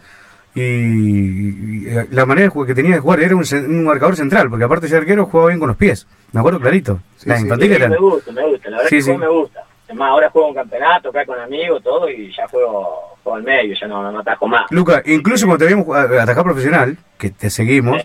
Y, 0.52 1.84
la 2.10 2.26
manera 2.26 2.50
que 2.66 2.74
tenía 2.74 2.96
de 2.96 3.00
jugar 3.00 3.20
era 3.20 3.36
un, 3.36 3.84
marcador 3.84 4.16
central, 4.16 4.50
porque 4.50 4.64
aparte 4.64 4.86
de 4.86 4.90
ser 4.90 4.98
arquero 5.02 5.26
jugaba 5.26 5.50
bien 5.50 5.60
con 5.60 5.68
los 5.68 5.76
pies. 5.76 6.08
Me 6.32 6.40
acuerdo 6.40 6.58
clarito. 6.58 7.00
la 7.24 7.38
sí, 7.38 7.44
Me 7.44 7.96
gusta, 7.98 8.32
me 8.32 8.46
gusta, 8.46 8.70
la 8.70 8.76
verdad 8.78 8.88
que 8.90 9.18
me 9.18 9.28
gusta. 9.28 9.64
Además, 9.90 10.10
ahora 10.10 10.30
juego 10.30 10.48
un 10.50 10.54
campeonato 10.54 11.08
acá 11.08 11.26
con 11.26 11.40
amigos, 11.40 11.82
todo, 11.82 12.08
y 12.08 12.32
ya 12.32 12.46
juego, 12.46 13.16
juego 13.24 13.36
al 13.36 13.42
medio, 13.42 13.74
ya 13.74 13.88
no, 13.88 14.12
no 14.12 14.20
atajo 14.20 14.46
más. 14.46 14.70
Luca, 14.70 15.02
incluso 15.04 15.46
cuando 15.46 15.66
te 15.66 15.72
habíamos 15.72 15.96
atajado 15.96 16.44
profesional, 16.44 16.96
que 17.18 17.30
te 17.30 17.50
seguimos, 17.50 18.00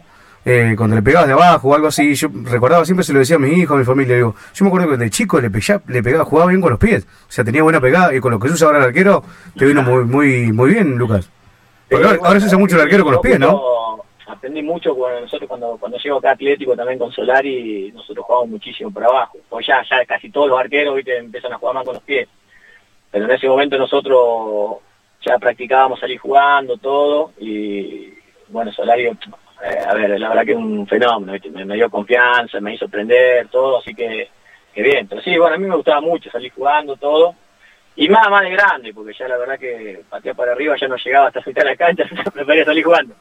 eh, 0.45 0.73
cuando 0.75 0.95
le 0.95 1.03
pegabas 1.03 1.27
de 1.27 1.33
abajo 1.33 1.69
o 1.69 1.75
algo 1.75 1.85
así, 1.85 2.15
yo 2.15 2.27
recordaba 2.45 2.85
siempre 2.85 3.03
se 3.03 3.13
lo 3.13 3.19
decía 3.19 3.35
a 3.35 3.39
mi 3.39 3.49
hijo, 3.49 3.75
a 3.75 3.77
mi 3.77 3.83
familia, 3.83 4.15
digo, 4.15 4.33
yo 4.55 4.65
me 4.65 4.69
acuerdo 4.69 4.89
que 4.89 4.97
de 4.97 5.11
chico 5.11 5.39
le, 5.39 5.51
pegaba, 5.51 5.83
le 5.85 6.01
pegaba, 6.01 6.25
jugaba 6.25 6.49
bien 6.49 6.59
con 6.59 6.71
los 6.71 6.79
pies, 6.79 7.05
o 7.05 7.31
sea, 7.31 7.43
tenía 7.43 7.61
buena 7.61 7.79
pegada, 7.79 8.15
y 8.15 8.19
con 8.19 8.31
lo 8.31 8.39
que 8.39 8.47
se 8.47 8.55
usa 8.55 8.65
ahora 8.65 8.79
el 8.79 8.85
arquero, 8.85 9.23
te 9.55 9.65
vino 9.65 9.83
muy, 9.83 10.05
muy, 10.05 10.51
muy 10.51 10.71
bien, 10.71 10.97
Lucas. 10.97 11.29
ahora, 11.91 12.39
se 12.39 12.47
usa 12.47 12.57
mucho 12.57 12.77
el 12.77 12.81
arquero 12.81 13.03
con 13.03 13.13
los 13.13 13.21
pies, 13.21 13.39
¿no? 13.39 13.61
Aprendí 14.45 14.61
mucho 14.61 14.93
cuando 14.95 15.21
nosotros 15.21 15.49
cuando 15.49 15.75
cuando 15.79 15.97
llego 15.97 16.17
acá 16.17 16.31
Atlético 16.31 16.75
también 16.75 16.99
con 16.99 17.11
Solari 17.11 17.91
nosotros 17.91 18.23
jugamos 18.27 18.49
muchísimo 18.49 18.91
por 18.91 19.03
abajo. 19.03 19.39
Pues 19.49 19.65
ya 19.65 19.81
ya 19.89 20.05
casi 20.05 20.29
todos 20.29 20.49
los 20.49 20.59
arqueros 20.59 20.95
¿viste? 20.95 21.17
empiezan 21.17 21.53
a 21.53 21.57
jugar 21.57 21.73
más 21.73 21.83
con 21.83 21.95
los 21.95 22.03
pies. 22.03 22.27
Pero 23.09 23.25
en 23.25 23.31
ese 23.31 23.47
momento 23.47 23.75
nosotros 23.79 24.77
ya 25.25 25.39
practicábamos 25.39 25.99
salir 25.99 26.19
jugando 26.19 26.77
todo 26.77 27.31
y 27.39 28.13
bueno 28.49 28.71
Solari 28.71 29.05
eh, 29.05 29.15
a 29.83 29.95
ver 29.95 30.19
la 30.19 30.29
verdad 30.29 30.45
que 30.45 30.51
es 30.51 30.57
un 30.57 30.85
fenómeno 30.85 31.33
Me, 31.65 31.75
dio 31.75 31.89
confianza 31.89 32.59
me 32.59 32.75
hizo 32.75 32.85
aprender 32.85 33.47
todo 33.47 33.79
así 33.79 33.95
que, 33.95 34.29
que 34.75 34.83
bien. 34.83 35.07
Pero 35.07 35.21
sí 35.23 35.35
bueno 35.39 35.55
a 35.55 35.57
mí 35.57 35.65
me 35.65 35.75
gustaba 35.75 36.01
mucho 36.01 36.29
salir 36.29 36.51
jugando 36.51 36.95
todo. 36.97 37.33
Y 37.95 38.09
más 38.09 38.29
más 38.29 38.43
de 38.43 38.51
grande 38.51 38.93
porque 38.93 39.13
ya 39.17 39.27
la 39.27 39.37
verdad 39.37 39.57
que 39.57 40.03
patear 40.07 40.35
para 40.35 40.51
arriba 40.51 40.75
ya 40.79 40.87
no 40.87 40.97
llegaba 40.97 41.29
hasta 41.29 41.39
a 41.39 41.63
la 41.63 41.75
cancha 41.75 42.03
prefería 42.33 42.63
salir 42.63 42.83
jugando 42.83 43.15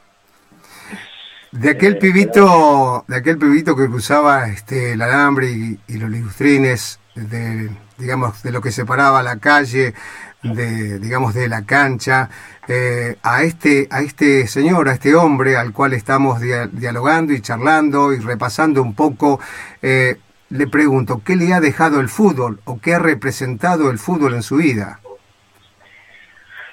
de 1.54 1.70
aquel 1.70 1.98
pibito, 1.98 3.04
de 3.06 3.16
aquel 3.16 3.38
pibito 3.38 3.76
que 3.76 3.86
cruzaba 3.86 4.48
este 4.48 4.94
el 4.94 5.02
alambre 5.02 5.46
y, 5.46 5.98
los 5.98 6.10
ligustrines, 6.10 6.98
de, 7.14 7.70
digamos, 7.96 8.42
de 8.42 8.50
lo 8.50 8.60
que 8.60 8.72
separaba 8.72 9.22
la 9.22 9.38
calle, 9.38 9.94
de, 10.42 10.98
digamos, 10.98 11.32
de 11.32 11.48
la 11.48 11.64
cancha, 11.64 12.28
eh, 12.66 13.16
a 13.22 13.44
este, 13.44 13.86
a 13.90 14.00
este 14.00 14.48
señor, 14.48 14.88
a 14.88 14.94
este 14.94 15.14
hombre 15.14 15.56
al 15.56 15.72
cual 15.72 15.92
estamos 15.92 16.40
dialogando 16.40 17.32
y 17.32 17.40
charlando 17.40 18.12
y 18.12 18.18
repasando 18.18 18.82
un 18.82 18.96
poco, 18.96 19.38
eh, 19.80 20.16
le 20.50 20.66
pregunto, 20.66 21.22
¿qué 21.24 21.36
le 21.36 21.54
ha 21.54 21.60
dejado 21.60 22.00
el 22.00 22.08
fútbol 22.08 22.58
o 22.64 22.80
qué 22.80 22.94
ha 22.94 22.98
representado 22.98 23.90
el 23.92 23.98
fútbol 23.98 24.34
en 24.34 24.42
su 24.42 24.56
vida? 24.56 24.98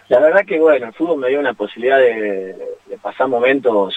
La 0.09 0.19
verdad 0.19 0.41
que 0.43 0.59
bueno, 0.59 0.87
el 0.87 0.93
fútbol 0.93 1.19
me 1.19 1.29
dio 1.29 1.39
una 1.39 1.53
posibilidad 1.53 1.99
de 1.99 2.55
pasar 3.01 3.27
momentos 3.27 3.95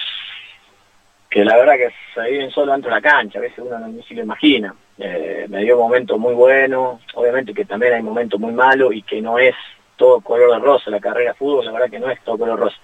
que 1.35 1.43
la 1.43 1.57
verdad 1.57 1.75
que 1.75 1.91
se 2.13 2.29
viven 2.31 2.49
solo 2.49 2.71
dentro 2.71 2.89
de 2.89 2.95
la 2.95 3.01
cancha, 3.01 3.39
a 3.39 3.41
veces 3.41 3.59
uno 3.59 3.77
no 3.77 3.89
ni 3.89 4.01
se 4.03 4.13
lo 4.13 4.23
imagina. 4.23 4.73
Eh, 4.97 5.47
me 5.49 5.65
dio 5.65 5.77
momentos 5.77 6.17
muy 6.17 6.33
buenos, 6.33 7.01
obviamente 7.13 7.53
que 7.53 7.65
también 7.65 7.91
hay 7.91 8.01
momentos 8.01 8.39
muy 8.39 8.53
malos 8.53 8.95
y 8.95 9.01
que 9.01 9.21
no 9.21 9.37
es 9.37 9.53
todo 9.97 10.21
color 10.21 10.53
de 10.53 10.59
rosa 10.59 10.89
la 10.89 11.01
carrera 11.01 11.31
de 11.31 11.37
fútbol, 11.37 11.65
la 11.65 11.73
verdad 11.73 11.89
que 11.89 11.99
no 11.99 12.09
es 12.09 12.21
todo 12.21 12.37
color 12.37 12.57
rosa. 12.57 12.77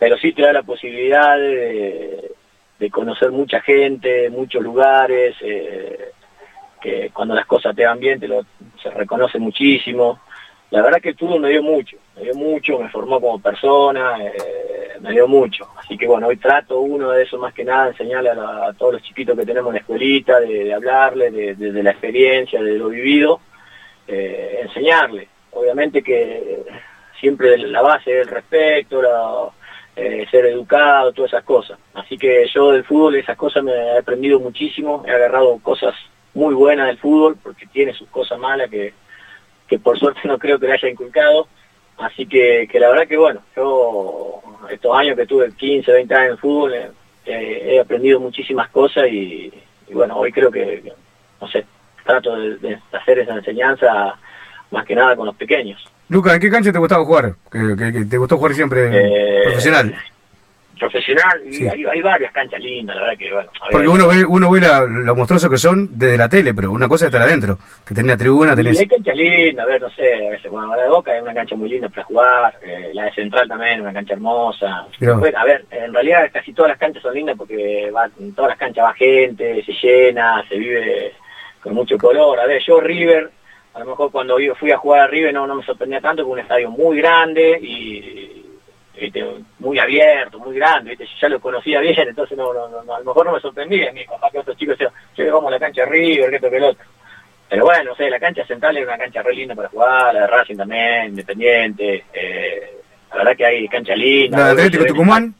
Pero 0.00 0.18
sí 0.18 0.32
te 0.32 0.42
da 0.42 0.52
la 0.52 0.64
posibilidad 0.64 1.38
de, 1.38 2.32
conocer 2.90 3.30
mucha 3.30 3.60
gente, 3.60 4.28
muchos 4.30 4.64
lugares, 4.64 5.36
eh, 5.40 6.10
que 6.80 7.10
cuando 7.10 7.36
las 7.36 7.46
cosas 7.46 7.76
te 7.76 7.86
van 7.86 8.00
bien 8.00 8.18
te 8.18 8.26
lo, 8.26 8.44
se 8.82 8.90
reconoce 8.90 9.38
muchísimo. 9.38 10.18
La 10.70 10.82
verdad 10.82 11.00
que 11.00 11.10
el 11.10 11.16
fútbol 11.16 11.38
me 11.38 11.50
dio 11.50 11.62
mucho, 11.62 11.98
me 12.16 12.22
dio 12.22 12.34
mucho, 12.34 12.80
me 12.80 12.88
formó 12.88 13.20
como 13.20 13.40
persona, 13.40 14.16
eh, 14.24 14.32
dio 15.10 15.26
mucho. 15.26 15.68
Así 15.76 15.98
que 15.98 16.06
bueno, 16.06 16.28
hoy 16.28 16.36
trato 16.36 16.80
uno 16.80 17.10
de 17.10 17.24
eso 17.24 17.38
más 17.38 17.52
que 17.52 17.64
nada, 17.64 17.88
enseñarle 17.88 18.30
a, 18.30 18.72
todos 18.78 18.94
los 18.94 19.02
chiquitos 19.02 19.36
que 19.36 19.44
tenemos 19.44 19.70
en 19.70 19.74
la 19.74 19.80
escuelita, 19.80 20.40
de, 20.40 20.72
hablarle 20.72 21.30
de, 21.30 21.82
la 21.82 21.90
experiencia, 21.90 22.62
de 22.62 22.78
lo 22.78 22.88
vivido, 22.88 23.40
eh, 24.06 24.60
enseñarle. 24.62 25.28
Obviamente 25.50 26.02
que 26.02 26.62
siempre 27.20 27.58
la 27.58 27.82
base 27.82 28.20
es 28.20 28.26
el 28.26 28.34
respeto, 28.34 29.52
eh, 29.94 30.26
ser 30.30 30.46
educado, 30.46 31.12
todas 31.12 31.32
esas 31.32 31.44
cosas. 31.44 31.78
Así 31.94 32.16
que 32.16 32.46
yo 32.52 32.72
del 32.72 32.84
fútbol 32.84 33.16
esas 33.16 33.36
cosas 33.36 33.62
me 33.62 33.72
he 33.72 33.98
aprendido 33.98 34.40
muchísimo, 34.40 35.04
he 35.06 35.10
agarrado 35.10 35.58
cosas 35.58 35.94
muy 36.34 36.54
buenas 36.54 36.86
del 36.86 36.98
fútbol, 36.98 37.36
porque 37.42 37.66
tiene 37.66 37.92
sus 37.92 38.08
cosas 38.08 38.38
malas 38.38 38.70
que, 38.70 38.94
que 39.68 39.78
por 39.78 39.98
suerte 39.98 40.20
no 40.24 40.38
creo 40.38 40.58
que 40.58 40.66
le 40.66 40.72
haya 40.72 40.88
inculcado. 40.88 41.46
Así 42.02 42.26
que, 42.26 42.68
que 42.70 42.80
la 42.80 42.88
verdad 42.90 43.06
que 43.06 43.16
bueno, 43.16 43.40
yo 43.56 44.42
estos 44.70 44.96
años 44.96 45.16
que 45.16 45.26
tuve 45.26 45.52
15, 45.52 45.92
20 45.92 46.14
años 46.14 46.30
en 46.32 46.38
fútbol, 46.38 46.74
eh, 46.74 46.92
he 47.24 47.80
aprendido 47.80 48.18
muchísimas 48.18 48.68
cosas 48.70 49.06
y, 49.10 49.52
bueno, 49.92 50.16
hoy 50.16 50.32
creo 50.32 50.50
que, 50.50 50.92
no 51.40 51.48
sé, 51.48 51.64
trato 52.04 52.34
de, 52.34 52.78
hacer 52.92 53.20
esa 53.20 53.34
enseñanza 53.34 54.14
más 54.70 54.84
que 54.84 54.94
nada 54.94 55.14
con 55.14 55.26
los 55.26 55.36
pequeños. 55.36 55.84
Lucas, 56.08 56.34
¿en 56.34 56.40
qué 56.40 56.50
cancha 56.50 56.72
te 56.72 56.78
gustaba 56.78 57.04
jugar? 57.04 57.34
¿Que, 57.50 58.04
te 58.08 58.18
gustó 58.18 58.36
jugar 58.36 58.54
siempre 58.54 58.90
Eh, 58.92 59.42
profesional? 59.44 59.94
Profesional, 60.78 61.42
y 61.46 61.52
Sí. 61.52 61.68
hay, 61.68 61.84
hay 61.84 62.02
varias 62.02 62.32
canchas 62.32 62.58
lindas, 62.60 62.96
la 62.96 63.02
verdad 63.02 63.18
que 63.18 63.32
bueno. 63.32 63.50
Porque 63.70 63.88
uno 63.88 64.08
ve, 64.08 64.24
uno 64.24 64.50
ve 64.50 64.60
la- 64.60 64.80
lo 64.80 65.14
monstruosos 65.14 65.48
que 65.50 65.56
son 65.58 65.88
desde 65.92 66.16
la 66.18 66.28
tele, 66.28 66.54
pero 66.54 66.72
una 66.72 66.88
cosa 66.88 67.04
es 67.04 67.12
estar 67.12 67.22
adentro, 67.22 67.56
que 67.86 67.94
tenés 67.94 68.10
la 68.12 68.16
tribuna, 68.16 68.52
Y 68.52 68.56
tenés... 68.56 68.80
hay 68.80 68.88
canchas 68.88 69.16
lindas, 69.16 69.64
a 69.64 69.68
ver, 69.68 69.80
no 69.82 69.90
sé, 69.90 70.26
a 70.26 70.30
veces, 70.30 70.50
bueno, 70.50 70.74
la 70.74 70.82
de 70.82 70.88
Boca 70.88 71.14
es 71.16 71.22
una 71.22 71.34
cancha 71.34 71.54
muy 71.54 71.68
linda 71.68 71.88
para 71.88 72.02
jugar, 72.04 72.54
eh, 72.62 72.90
la 72.94 73.04
de 73.04 73.12
Central 73.12 73.46
también, 73.48 73.80
una 73.80 73.92
cancha 73.92 74.14
hermosa. 74.14 74.86
Bueno, 74.98 75.38
a 75.38 75.44
ver, 75.44 75.64
en 75.70 75.92
realidad 75.94 76.28
casi 76.32 76.52
todas 76.52 76.70
las 76.70 76.78
canchas 76.78 77.02
son 77.02 77.14
lindas 77.14 77.36
porque 77.38 77.90
va, 77.94 78.08
en 78.18 78.34
todas 78.34 78.48
las 78.50 78.58
canchas 78.58 78.84
va 78.84 78.94
gente, 78.94 79.62
se 79.64 79.72
llena, 79.72 80.42
se 80.48 80.56
vive 80.58 81.12
con 81.62 81.74
mucho 81.74 81.96
color. 81.96 82.40
A 82.40 82.46
ver, 82.46 82.60
yo 82.66 82.80
River, 82.80 83.30
a 83.74 83.78
lo 83.78 83.84
mejor 83.86 84.10
cuando 84.10 84.38
yo 84.40 84.54
fui 84.56 84.72
a 84.72 84.78
jugar 84.78 85.02
a 85.02 85.06
River 85.06 85.32
no, 85.32 85.46
no 85.46 85.54
me 85.54 85.64
sorprendía 85.64 86.00
tanto, 86.00 86.22
porque 86.24 86.32
un 86.32 86.38
estadio 86.40 86.70
muy 86.70 86.96
grande 86.98 87.58
y 87.62 88.21
muy 89.58 89.78
abierto, 89.78 90.38
muy 90.38 90.56
grande, 90.56 90.90
viste, 90.90 91.06
yo 91.06 91.12
ya 91.22 91.28
lo 91.28 91.40
conocía 91.40 91.80
bien, 91.80 92.08
entonces 92.08 92.36
no, 92.36 92.52
no, 92.52 92.68
no, 92.68 92.94
a 92.94 92.98
lo 92.98 93.04
mejor 93.04 93.26
no 93.26 93.32
me 93.32 93.40
sorprendía, 93.40 93.92
mi 93.92 94.04
papá 94.04 94.30
que 94.30 94.38
otros 94.38 94.56
chicos 94.56 94.78
decían, 94.78 94.92
yo 95.16 95.34
vamos 95.34 95.48
a 95.48 95.52
la 95.52 95.60
cancha 95.60 95.84
de 95.84 95.90
River, 95.90 96.30
que 96.30 96.36
esto 96.36 96.50
que 96.50 96.56
el 96.56 96.64
otro. 96.64 96.84
Pero 97.48 97.64
bueno, 97.64 97.90
no 97.90 97.96
sé, 97.96 98.08
la 98.08 98.18
cancha 98.18 98.46
central 98.46 98.76
es 98.78 98.86
una 98.86 98.96
cancha 98.96 99.22
re 99.22 99.34
linda 99.34 99.54
para 99.54 99.68
jugar, 99.68 100.14
la 100.14 100.20
de 100.22 100.26
Racing 100.26 100.56
también, 100.56 101.08
Independiente, 101.08 102.04
eh, 102.12 102.80
la 103.10 103.16
verdad 103.18 103.36
que 103.36 103.44
hay 103.44 103.68
cancha 103.68 103.94
linda. 103.94 104.38
La 104.38 104.44
de 104.46 104.50
Atlético 104.52 104.86
Tucumán, 104.86 105.34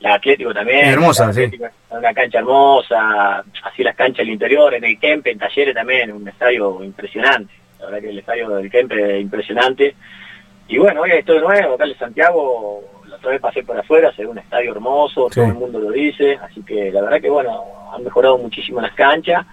La 0.00 0.14
Atlético 0.14 0.52
también. 0.52 0.86
Hermosa, 0.86 1.32
sí. 1.32 1.48
Una 1.90 2.12
cancha 2.12 2.38
hermosa, 2.38 3.44
así 3.62 3.84
las 3.84 3.94
canchas 3.94 4.18
del 4.18 4.30
interior, 4.30 4.74
en 4.74 4.84
el 4.84 4.98
Kempe, 4.98 5.30
en 5.30 5.38
Talleres 5.38 5.74
también, 5.74 6.10
un 6.10 6.26
estadio 6.26 6.82
impresionante. 6.82 7.54
La 7.78 7.86
verdad 7.86 8.00
que 8.00 8.10
el 8.10 8.18
estadio 8.18 8.48
del 8.48 8.70
Kempe 8.70 9.16
es 9.16 9.22
impresionante. 9.22 9.94
Y 10.66 10.78
bueno, 10.78 11.02
hoy 11.02 11.12
hay 11.12 11.22
todo 11.22 11.40
nuevo, 11.40 11.74
acá 11.74 11.84
en 11.84 11.98
Santiago, 11.98 12.82
la 13.14 13.18
otra 13.18 13.30
vez 13.30 13.40
pasé 13.40 13.62
por 13.62 13.78
afuera, 13.78 14.12
se 14.14 14.22
ve 14.22 14.28
un 14.28 14.38
estadio 14.38 14.72
hermoso, 14.72 15.28
Sí. 15.30 15.36
todo 15.40 15.46
el 15.46 15.54
mundo 15.54 15.78
lo 15.78 15.90
dice, 15.90 16.36
así 16.42 16.62
que 16.62 16.90
la 16.90 17.00
verdad 17.02 17.20
que 17.20 17.30
bueno, 17.30 17.62
han 17.92 18.02
mejorado 18.04 18.36
muchísimo 18.38 18.80
las 18.80 18.92
canchas, 18.94 19.46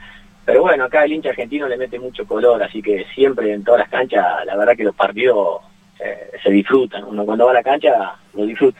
pero 0.45 0.61
bueno, 0.61 0.85
acá 0.85 1.05
el 1.05 1.13
hincha 1.13 1.29
argentino 1.29 1.67
le 1.67 1.77
mete 1.77 1.99
mucho 1.99 2.25
color, 2.25 2.61
así 2.63 2.81
que 2.81 3.05
siempre 3.13 3.53
en 3.53 3.63
todas 3.63 3.81
las 3.81 3.89
canchas, 3.89 4.25
la 4.45 4.55
verdad 4.55 4.75
que 4.75 4.83
los 4.83 4.95
partidos 4.95 5.61
eh, 5.99 6.31
se 6.43 6.49
disfrutan, 6.49 7.03
uno 7.03 7.23
cuando 7.25 7.45
va 7.45 7.51
a 7.51 7.55
la 7.55 7.63
cancha 7.63 8.15
lo 8.33 8.45
disfruta. 8.45 8.79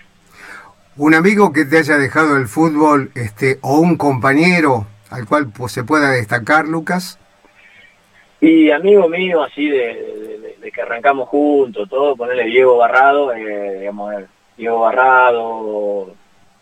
Un 0.98 1.14
amigo 1.14 1.54
que 1.54 1.66
te 1.66 1.78
haya 1.78 1.98
dejado 1.98 2.36
el 2.38 2.48
fútbol, 2.48 3.12
este, 3.16 3.60
o 3.62 3.78
un 3.80 3.96
compañero 3.96 4.88
al 5.12 5.26
cual 5.28 5.50
pues, 5.56 5.72
se 5.72 5.84
pueda 5.84 6.12
destacar, 6.12 6.68
Lucas. 6.68 7.18
Y 8.40 8.72
amigo 8.72 9.08
mío, 9.08 9.44
así 9.44 9.70
de, 9.70 9.78
de- 9.78 10.38
de- 10.40 10.56
de 10.62 10.72
que 10.72 10.82
arrancamos 10.82 11.30
juntos, 11.30 11.88
todo, 11.90 12.16
ponerle 12.16 12.46
Diego 12.46 12.78
Barrado, 12.78 13.34
eh, 13.34 13.80
digamos, 13.80 14.16
Diego 14.62 14.80
Barrado, 14.82 16.14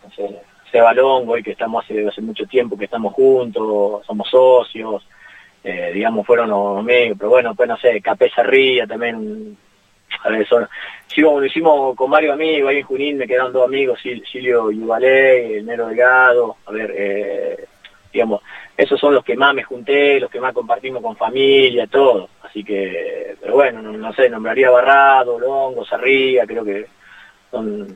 no 0.02 0.10
sé, 0.16 0.40
Seba 0.72 0.94
Longo, 0.94 1.36
y 1.36 1.42
que 1.42 1.50
estamos 1.52 1.84
hace, 1.84 2.08
hace 2.08 2.22
mucho 2.22 2.46
tiempo 2.46 2.78
que 2.78 2.86
estamos 2.86 3.12
juntos, 3.12 4.06
somos 4.06 4.26
socios, 4.30 5.06
eh, 5.62 5.90
digamos, 5.92 6.26
fueron 6.26 6.48
los 6.48 6.78
amigos, 6.78 7.18
pero 7.18 7.28
bueno, 7.28 7.54
pues 7.54 7.68
no 7.68 7.76
sé, 7.76 8.00
Capé 8.00 8.30
Ría 8.38 8.86
también, 8.86 9.54
a 10.24 10.30
ver, 10.30 10.46
son, 10.46 10.66
hicimos, 11.10 11.40
lo 11.40 11.44
hicimos 11.44 11.94
con 11.94 12.10
varios 12.10 12.32
amigos, 12.32 12.70
ahí 12.70 12.78
en 12.78 12.84
Junín 12.86 13.18
me 13.18 13.26
quedaron 13.26 13.52
dos 13.52 13.66
amigos, 13.66 13.98
Sil- 14.00 14.24
Silvio 14.32 14.70
Yuvalé, 14.70 15.58
el 15.58 15.66
Nero 15.66 15.88
Delgado, 15.88 16.56
a 16.64 16.70
ver, 16.72 16.94
eh, 16.96 17.64
digamos, 18.10 18.40
esos 18.78 18.98
son 18.98 19.12
los 19.12 19.22
que 19.22 19.36
más 19.36 19.54
me 19.54 19.62
junté, 19.62 20.18
los 20.18 20.30
que 20.30 20.40
más 20.40 20.54
compartimos 20.54 21.02
con 21.02 21.16
familia, 21.16 21.86
todo. 21.86 22.30
Así 22.42 22.64
que, 22.64 23.36
pero 23.40 23.52
bueno, 23.54 23.82
no, 23.82 23.92
no 23.92 24.12
sé, 24.14 24.30
nombraría 24.30 24.70
Barrado, 24.70 25.38
Longo, 25.38 25.84
Sarría, 25.84 26.46
creo 26.46 26.64
que 26.64 26.86
son, 27.50 27.88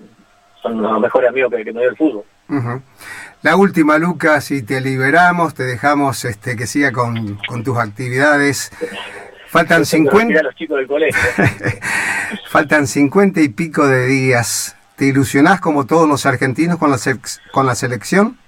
son 0.63 0.83
los 0.83 1.01
mejores 1.01 1.31
amigos 1.31 1.53
que, 1.53 1.65
que 1.65 1.73
me 1.73 1.81
dio 1.81 1.91
el 1.91 1.97
fútbol. 1.97 2.25
La 3.43 3.57
última, 3.57 3.99
Lucas, 3.99 4.51
y 4.51 4.63
te 4.63 4.81
liberamos, 4.81 5.55
te 5.55 5.65
dejamos 5.65 6.25
este, 6.25 6.57
que 6.57 6.67
siga 6.67 6.93
con, 6.93 7.39
con 7.47 7.63
tus 7.63 7.79
actividades. 7.79 8.71
Faltan 9.49 9.85
Yo 9.85 9.91
tengo 9.91 10.11
que 10.11 10.17
retirar 10.17 10.41
50, 10.41 10.41
a 10.41 10.43
los 10.43 10.55
chicos 10.57 10.77
del 10.79 10.87
colegio. 10.87 11.21
faltan 12.49 12.87
50 12.87 13.41
y 13.41 13.49
pico 13.49 13.87
de 13.87 14.07
días. 14.07 14.77
¿Te 14.97 15.07
ilusionás 15.07 15.61
como 15.61 15.87
todos 15.87 16.09
los 16.09 16.25
argentinos 16.27 16.79
con 16.79 16.91
la, 16.91 16.97
con 17.53 17.67
la 17.67 17.75
selección? 17.75 18.39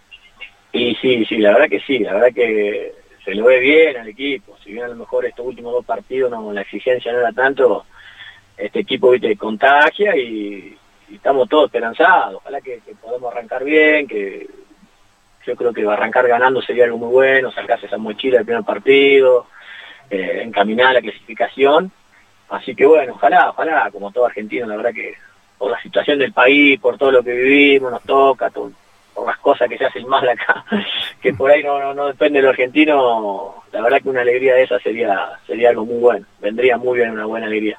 Y 0.73 0.95
sí, 0.97 1.25
sí, 1.27 1.39
la 1.39 1.53
verdad 1.53 1.69
que 1.69 1.81
sí, 1.81 1.99
la 2.01 2.15
verdad 2.15 2.35
que 2.35 2.95
se 3.25 3.35
lo 3.35 3.47
ve 3.47 3.61
bien 3.61 3.97
al 3.97 4.09
equipo. 4.09 4.57
Si 4.63 4.73
bien 4.73 4.85
a 4.85 4.89
lo 4.89 4.97
mejor 4.97 5.27
estos 5.27 5.47
últimos 5.47 5.73
dos 5.73 5.85
partidos 5.85 6.31
no 6.31 6.53
la 6.53 6.63
exigencia 6.63 7.13
no 7.13 7.19
era 7.21 7.33
tanto, 7.33 7.85
este 8.57 8.81
equipo 8.81 9.11
viste 9.11 9.37
contagia 9.37 10.17
y, 10.17 10.77
estamos 11.13 11.49
todos 11.49 11.67
esperanzados. 11.67 12.37
Ojalá 12.37 12.61
que, 12.61 12.81
podamos 13.01 13.33
arrancar 13.33 13.65
bien, 13.65 14.07
que 14.07 14.49
yo 15.47 15.57
creo 15.57 15.73
que 15.73 15.87
arrancar 15.87 16.27
ganando 16.27 16.61
sería 16.63 16.85
algo 16.85 16.99
muy 16.99 17.09
bueno, 17.09 17.53
sacarse 17.53 17.87
esa 17.87 17.99
mochila 17.99 18.39
del 18.39 18.47
primer 18.47 18.65
partido, 18.65 19.47
eh, 20.11 20.41
encaminar 20.43 20.95
la 20.95 21.01
clasificación. 21.01 21.91
Así 22.49 22.75
que 22.75 22.87
bueno, 22.87 23.15
ojalá, 23.15 23.51
ojalá, 23.51 23.91
como 23.91 24.13
todo 24.13 24.27
argentino, 24.27 24.67
la 24.67 24.77
verdad 24.77 24.95
que 24.95 25.15
por 25.59 25.71
la 25.71 25.81
situación 25.81 26.19
del 26.19 26.33
país, 26.33 26.79
por 26.81 26.99
todo 26.99 27.11
lo 27.11 27.23
que 27.23 27.33
vivimos, 27.33 27.91
nos 27.91 28.03
toca, 28.03 28.51
todo, 28.51 28.71
por 29.15 29.27
las 29.27 29.39
cosas 29.39 29.69
que 29.69 29.79
se 29.79 29.87
hacen 29.87 30.07
mal 30.07 30.29
acá, 30.29 30.65
que 31.23 31.33
por 31.33 31.51
ahí 31.51 31.63
no, 31.63 31.81
no, 31.81 31.95
no 31.95 32.07
depende 32.09 32.39
de 32.39 32.45
lo 32.45 32.51
argentino, 32.51 33.65
la 33.73 33.81
verdad 33.81 34.03
que 34.03 34.11
una 34.11 34.21
alegría 34.21 34.55
de 34.55 34.65
esa 34.65 34.79
sería, 34.79 35.31
sería 35.47 35.71
algo 35.71 35.87
muy 35.87 35.99
bueno, 35.99 36.27
vendría 36.41 36.77
muy 36.77 36.99
bien 36.99 37.11
una 37.11 37.25
buena 37.25 37.47
alegría. 37.47 37.79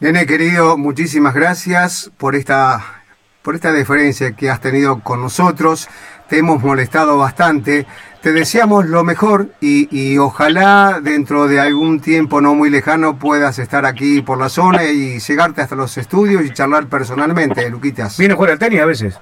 Nene 0.00 0.26
querido, 0.26 0.76
muchísimas 0.76 1.34
gracias 1.34 2.10
por 2.18 2.34
esta, 2.34 3.04
por 3.42 3.54
esta 3.54 3.72
deferencia 3.72 4.32
que 4.32 4.50
has 4.50 4.60
tenido 4.60 5.00
con 5.00 5.22
nosotros. 5.22 5.88
Te 6.28 6.38
hemos 6.38 6.62
molestado 6.62 7.16
bastante. 7.16 7.86
Te 8.20 8.32
deseamos 8.32 8.86
lo 8.86 9.04
mejor 9.04 9.48
y, 9.60 9.88
y 9.90 10.18
ojalá 10.18 10.98
dentro 11.00 11.46
de 11.46 11.60
algún 11.60 12.00
tiempo 12.00 12.40
no 12.40 12.54
muy 12.54 12.70
lejano 12.70 13.18
puedas 13.18 13.58
estar 13.58 13.86
aquí 13.86 14.20
por 14.20 14.38
la 14.38 14.48
zona 14.48 14.84
y 14.84 15.20
llegarte 15.20 15.60
hasta 15.60 15.76
los 15.76 15.96
estudios 15.96 16.44
y 16.44 16.52
charlar 16.52 16.86
personalmente, 16.88 17.68
Luquitas. 17.70 18.18
viene 18.18 18.34
a 18.34 18.36
jugar 18.36 18.52
al 18.52 18.58
tenis 18.58 18.80
a 18.80 18.86
veces. 18.86 19.20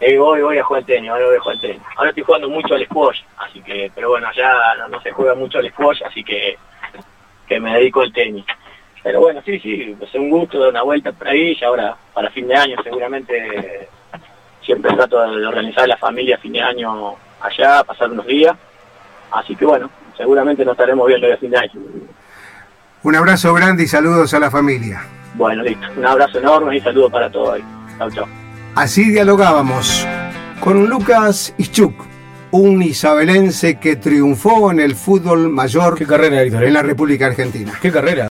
Eh, 0.00 0.16
voy, 0.18 0.40
voy 0.42 0.58
a 0.58 0.64
jugar 0.64 0.80
al 0.80 0.86
tenis, 0.86 1.10
ahora 1.10 1.26
voy 1.26 1.36
a 1.36 1.40
jugar 1.40 1.54
al 1.56 1.60
tenis. 1.60 1.82
Ahora 1.96 2.10
estoy 2.10 2.24
jugando 2.24 2.48
mucho 2.48 2.74
al 2.74 2.84
squash, 2.86 3.20
así 3.36 3.60
que, 3.60 3.90
pero 3.94 4.08
bueno, 4.10 4.28
allá 4.28 4.50
no, 4.78 4.88
no 4.88 5.00
se 5.02 5.10
juega 5.12 5.34
mucho 5.34 5.58
al 5.58 5.68
squash, 5.70 6.02
así 6.04 6.24
que, 6.24 6.56
que 7.48 7.60
me 7.60 7.74
dedico 7.74 8.00
al 8.00 8.12
tenis. 8.12 8.44
Pero 9.04 9.20
bueno, 9.20 9.42
sí, 9.44 9.60
sí, 9.60 9.94
pues 9.98 10.08
es 10.08 10.16
un 10.18 10.30
gusto 10.30 10.58
dar 10.58 10.70
una 10.70 10.82
vuelta 10.82 11.12
por 11.12 11.28
ahí, 11.28 11.56
y 11.60 11.64
ahora 11.64 11.94
para 12.14 12.30
fin 12.30 12.48
de 12.48 12.56
año 12.56 12.76
seguramente 12.82 13.86
siempre 14.64 14.94
trato 14.94 15.20
de 15.20 15.46
organizar 15.46 15.86
la 15.86 15.98
familia 15.98 16.36
a 16.36 16.38
fin 16.38 16.54
de 16.54 16.62
año 16.62 17.14
allá, 17.42 17.84
pasar 17.84 18.10
unos 18.10 18.26
días. 18.26 18.56
Así 19.30 19.54
que 19.54 19.66
bueno, 19.66 19.90
seguramente 20.16 20.64
nos 20.64 20.72
estaremos 20.72 21.06
viendo 21.06 21.26
de 21.26 21.36
fin 21.36 21.50
de 21.50 21.58
año. 21.58 21.72
Un 23.02 23.14
abrazo 23.14 23.52
grande 23.52 23.82
y 23.84 23.86
saludos 23.86 24.32
a 24.32 24.40
la 24.40 24.50
familia. 24.50 25.02
Bueno, 25.34 25.62
listo. 25.62 25.86
Un 25.98 26.06
abrazo 26.06 26.38
enorme 26.38 26.76
y 26.76 26.80
saludos 26.80 27.12
para 27.12 27.30
todos 27.30 27.56
ahí. 27.56 27.64
Chau, 27.98 28.10
chau. 28.10 28.26
Así 28.74 29.10
dialogábamos 29.10 30.08
con 30.60 30.86
Lucas 30.86 31.54
Ischuk, 31.58 31.94
un 32.52 32.82
isabelense 32.82 33.78
que 33.78 33.96
triunfó 33.96 34.70
en 34.70 34.80
el 34.80 34.94
fútbol 34.94 35.50
mayor 35.50 35.94
Qué 35.98 36.06
carrera, 36.06 36.40
Héctor. 36.40 36.64
¿eh? 36.64 36.68
en 36.68 36.72
la 36.72 36.82
República 36.82 37.26
Argentina. 37.26 37.72
Qué 37.82 37.92
carrera. 37.92 38.28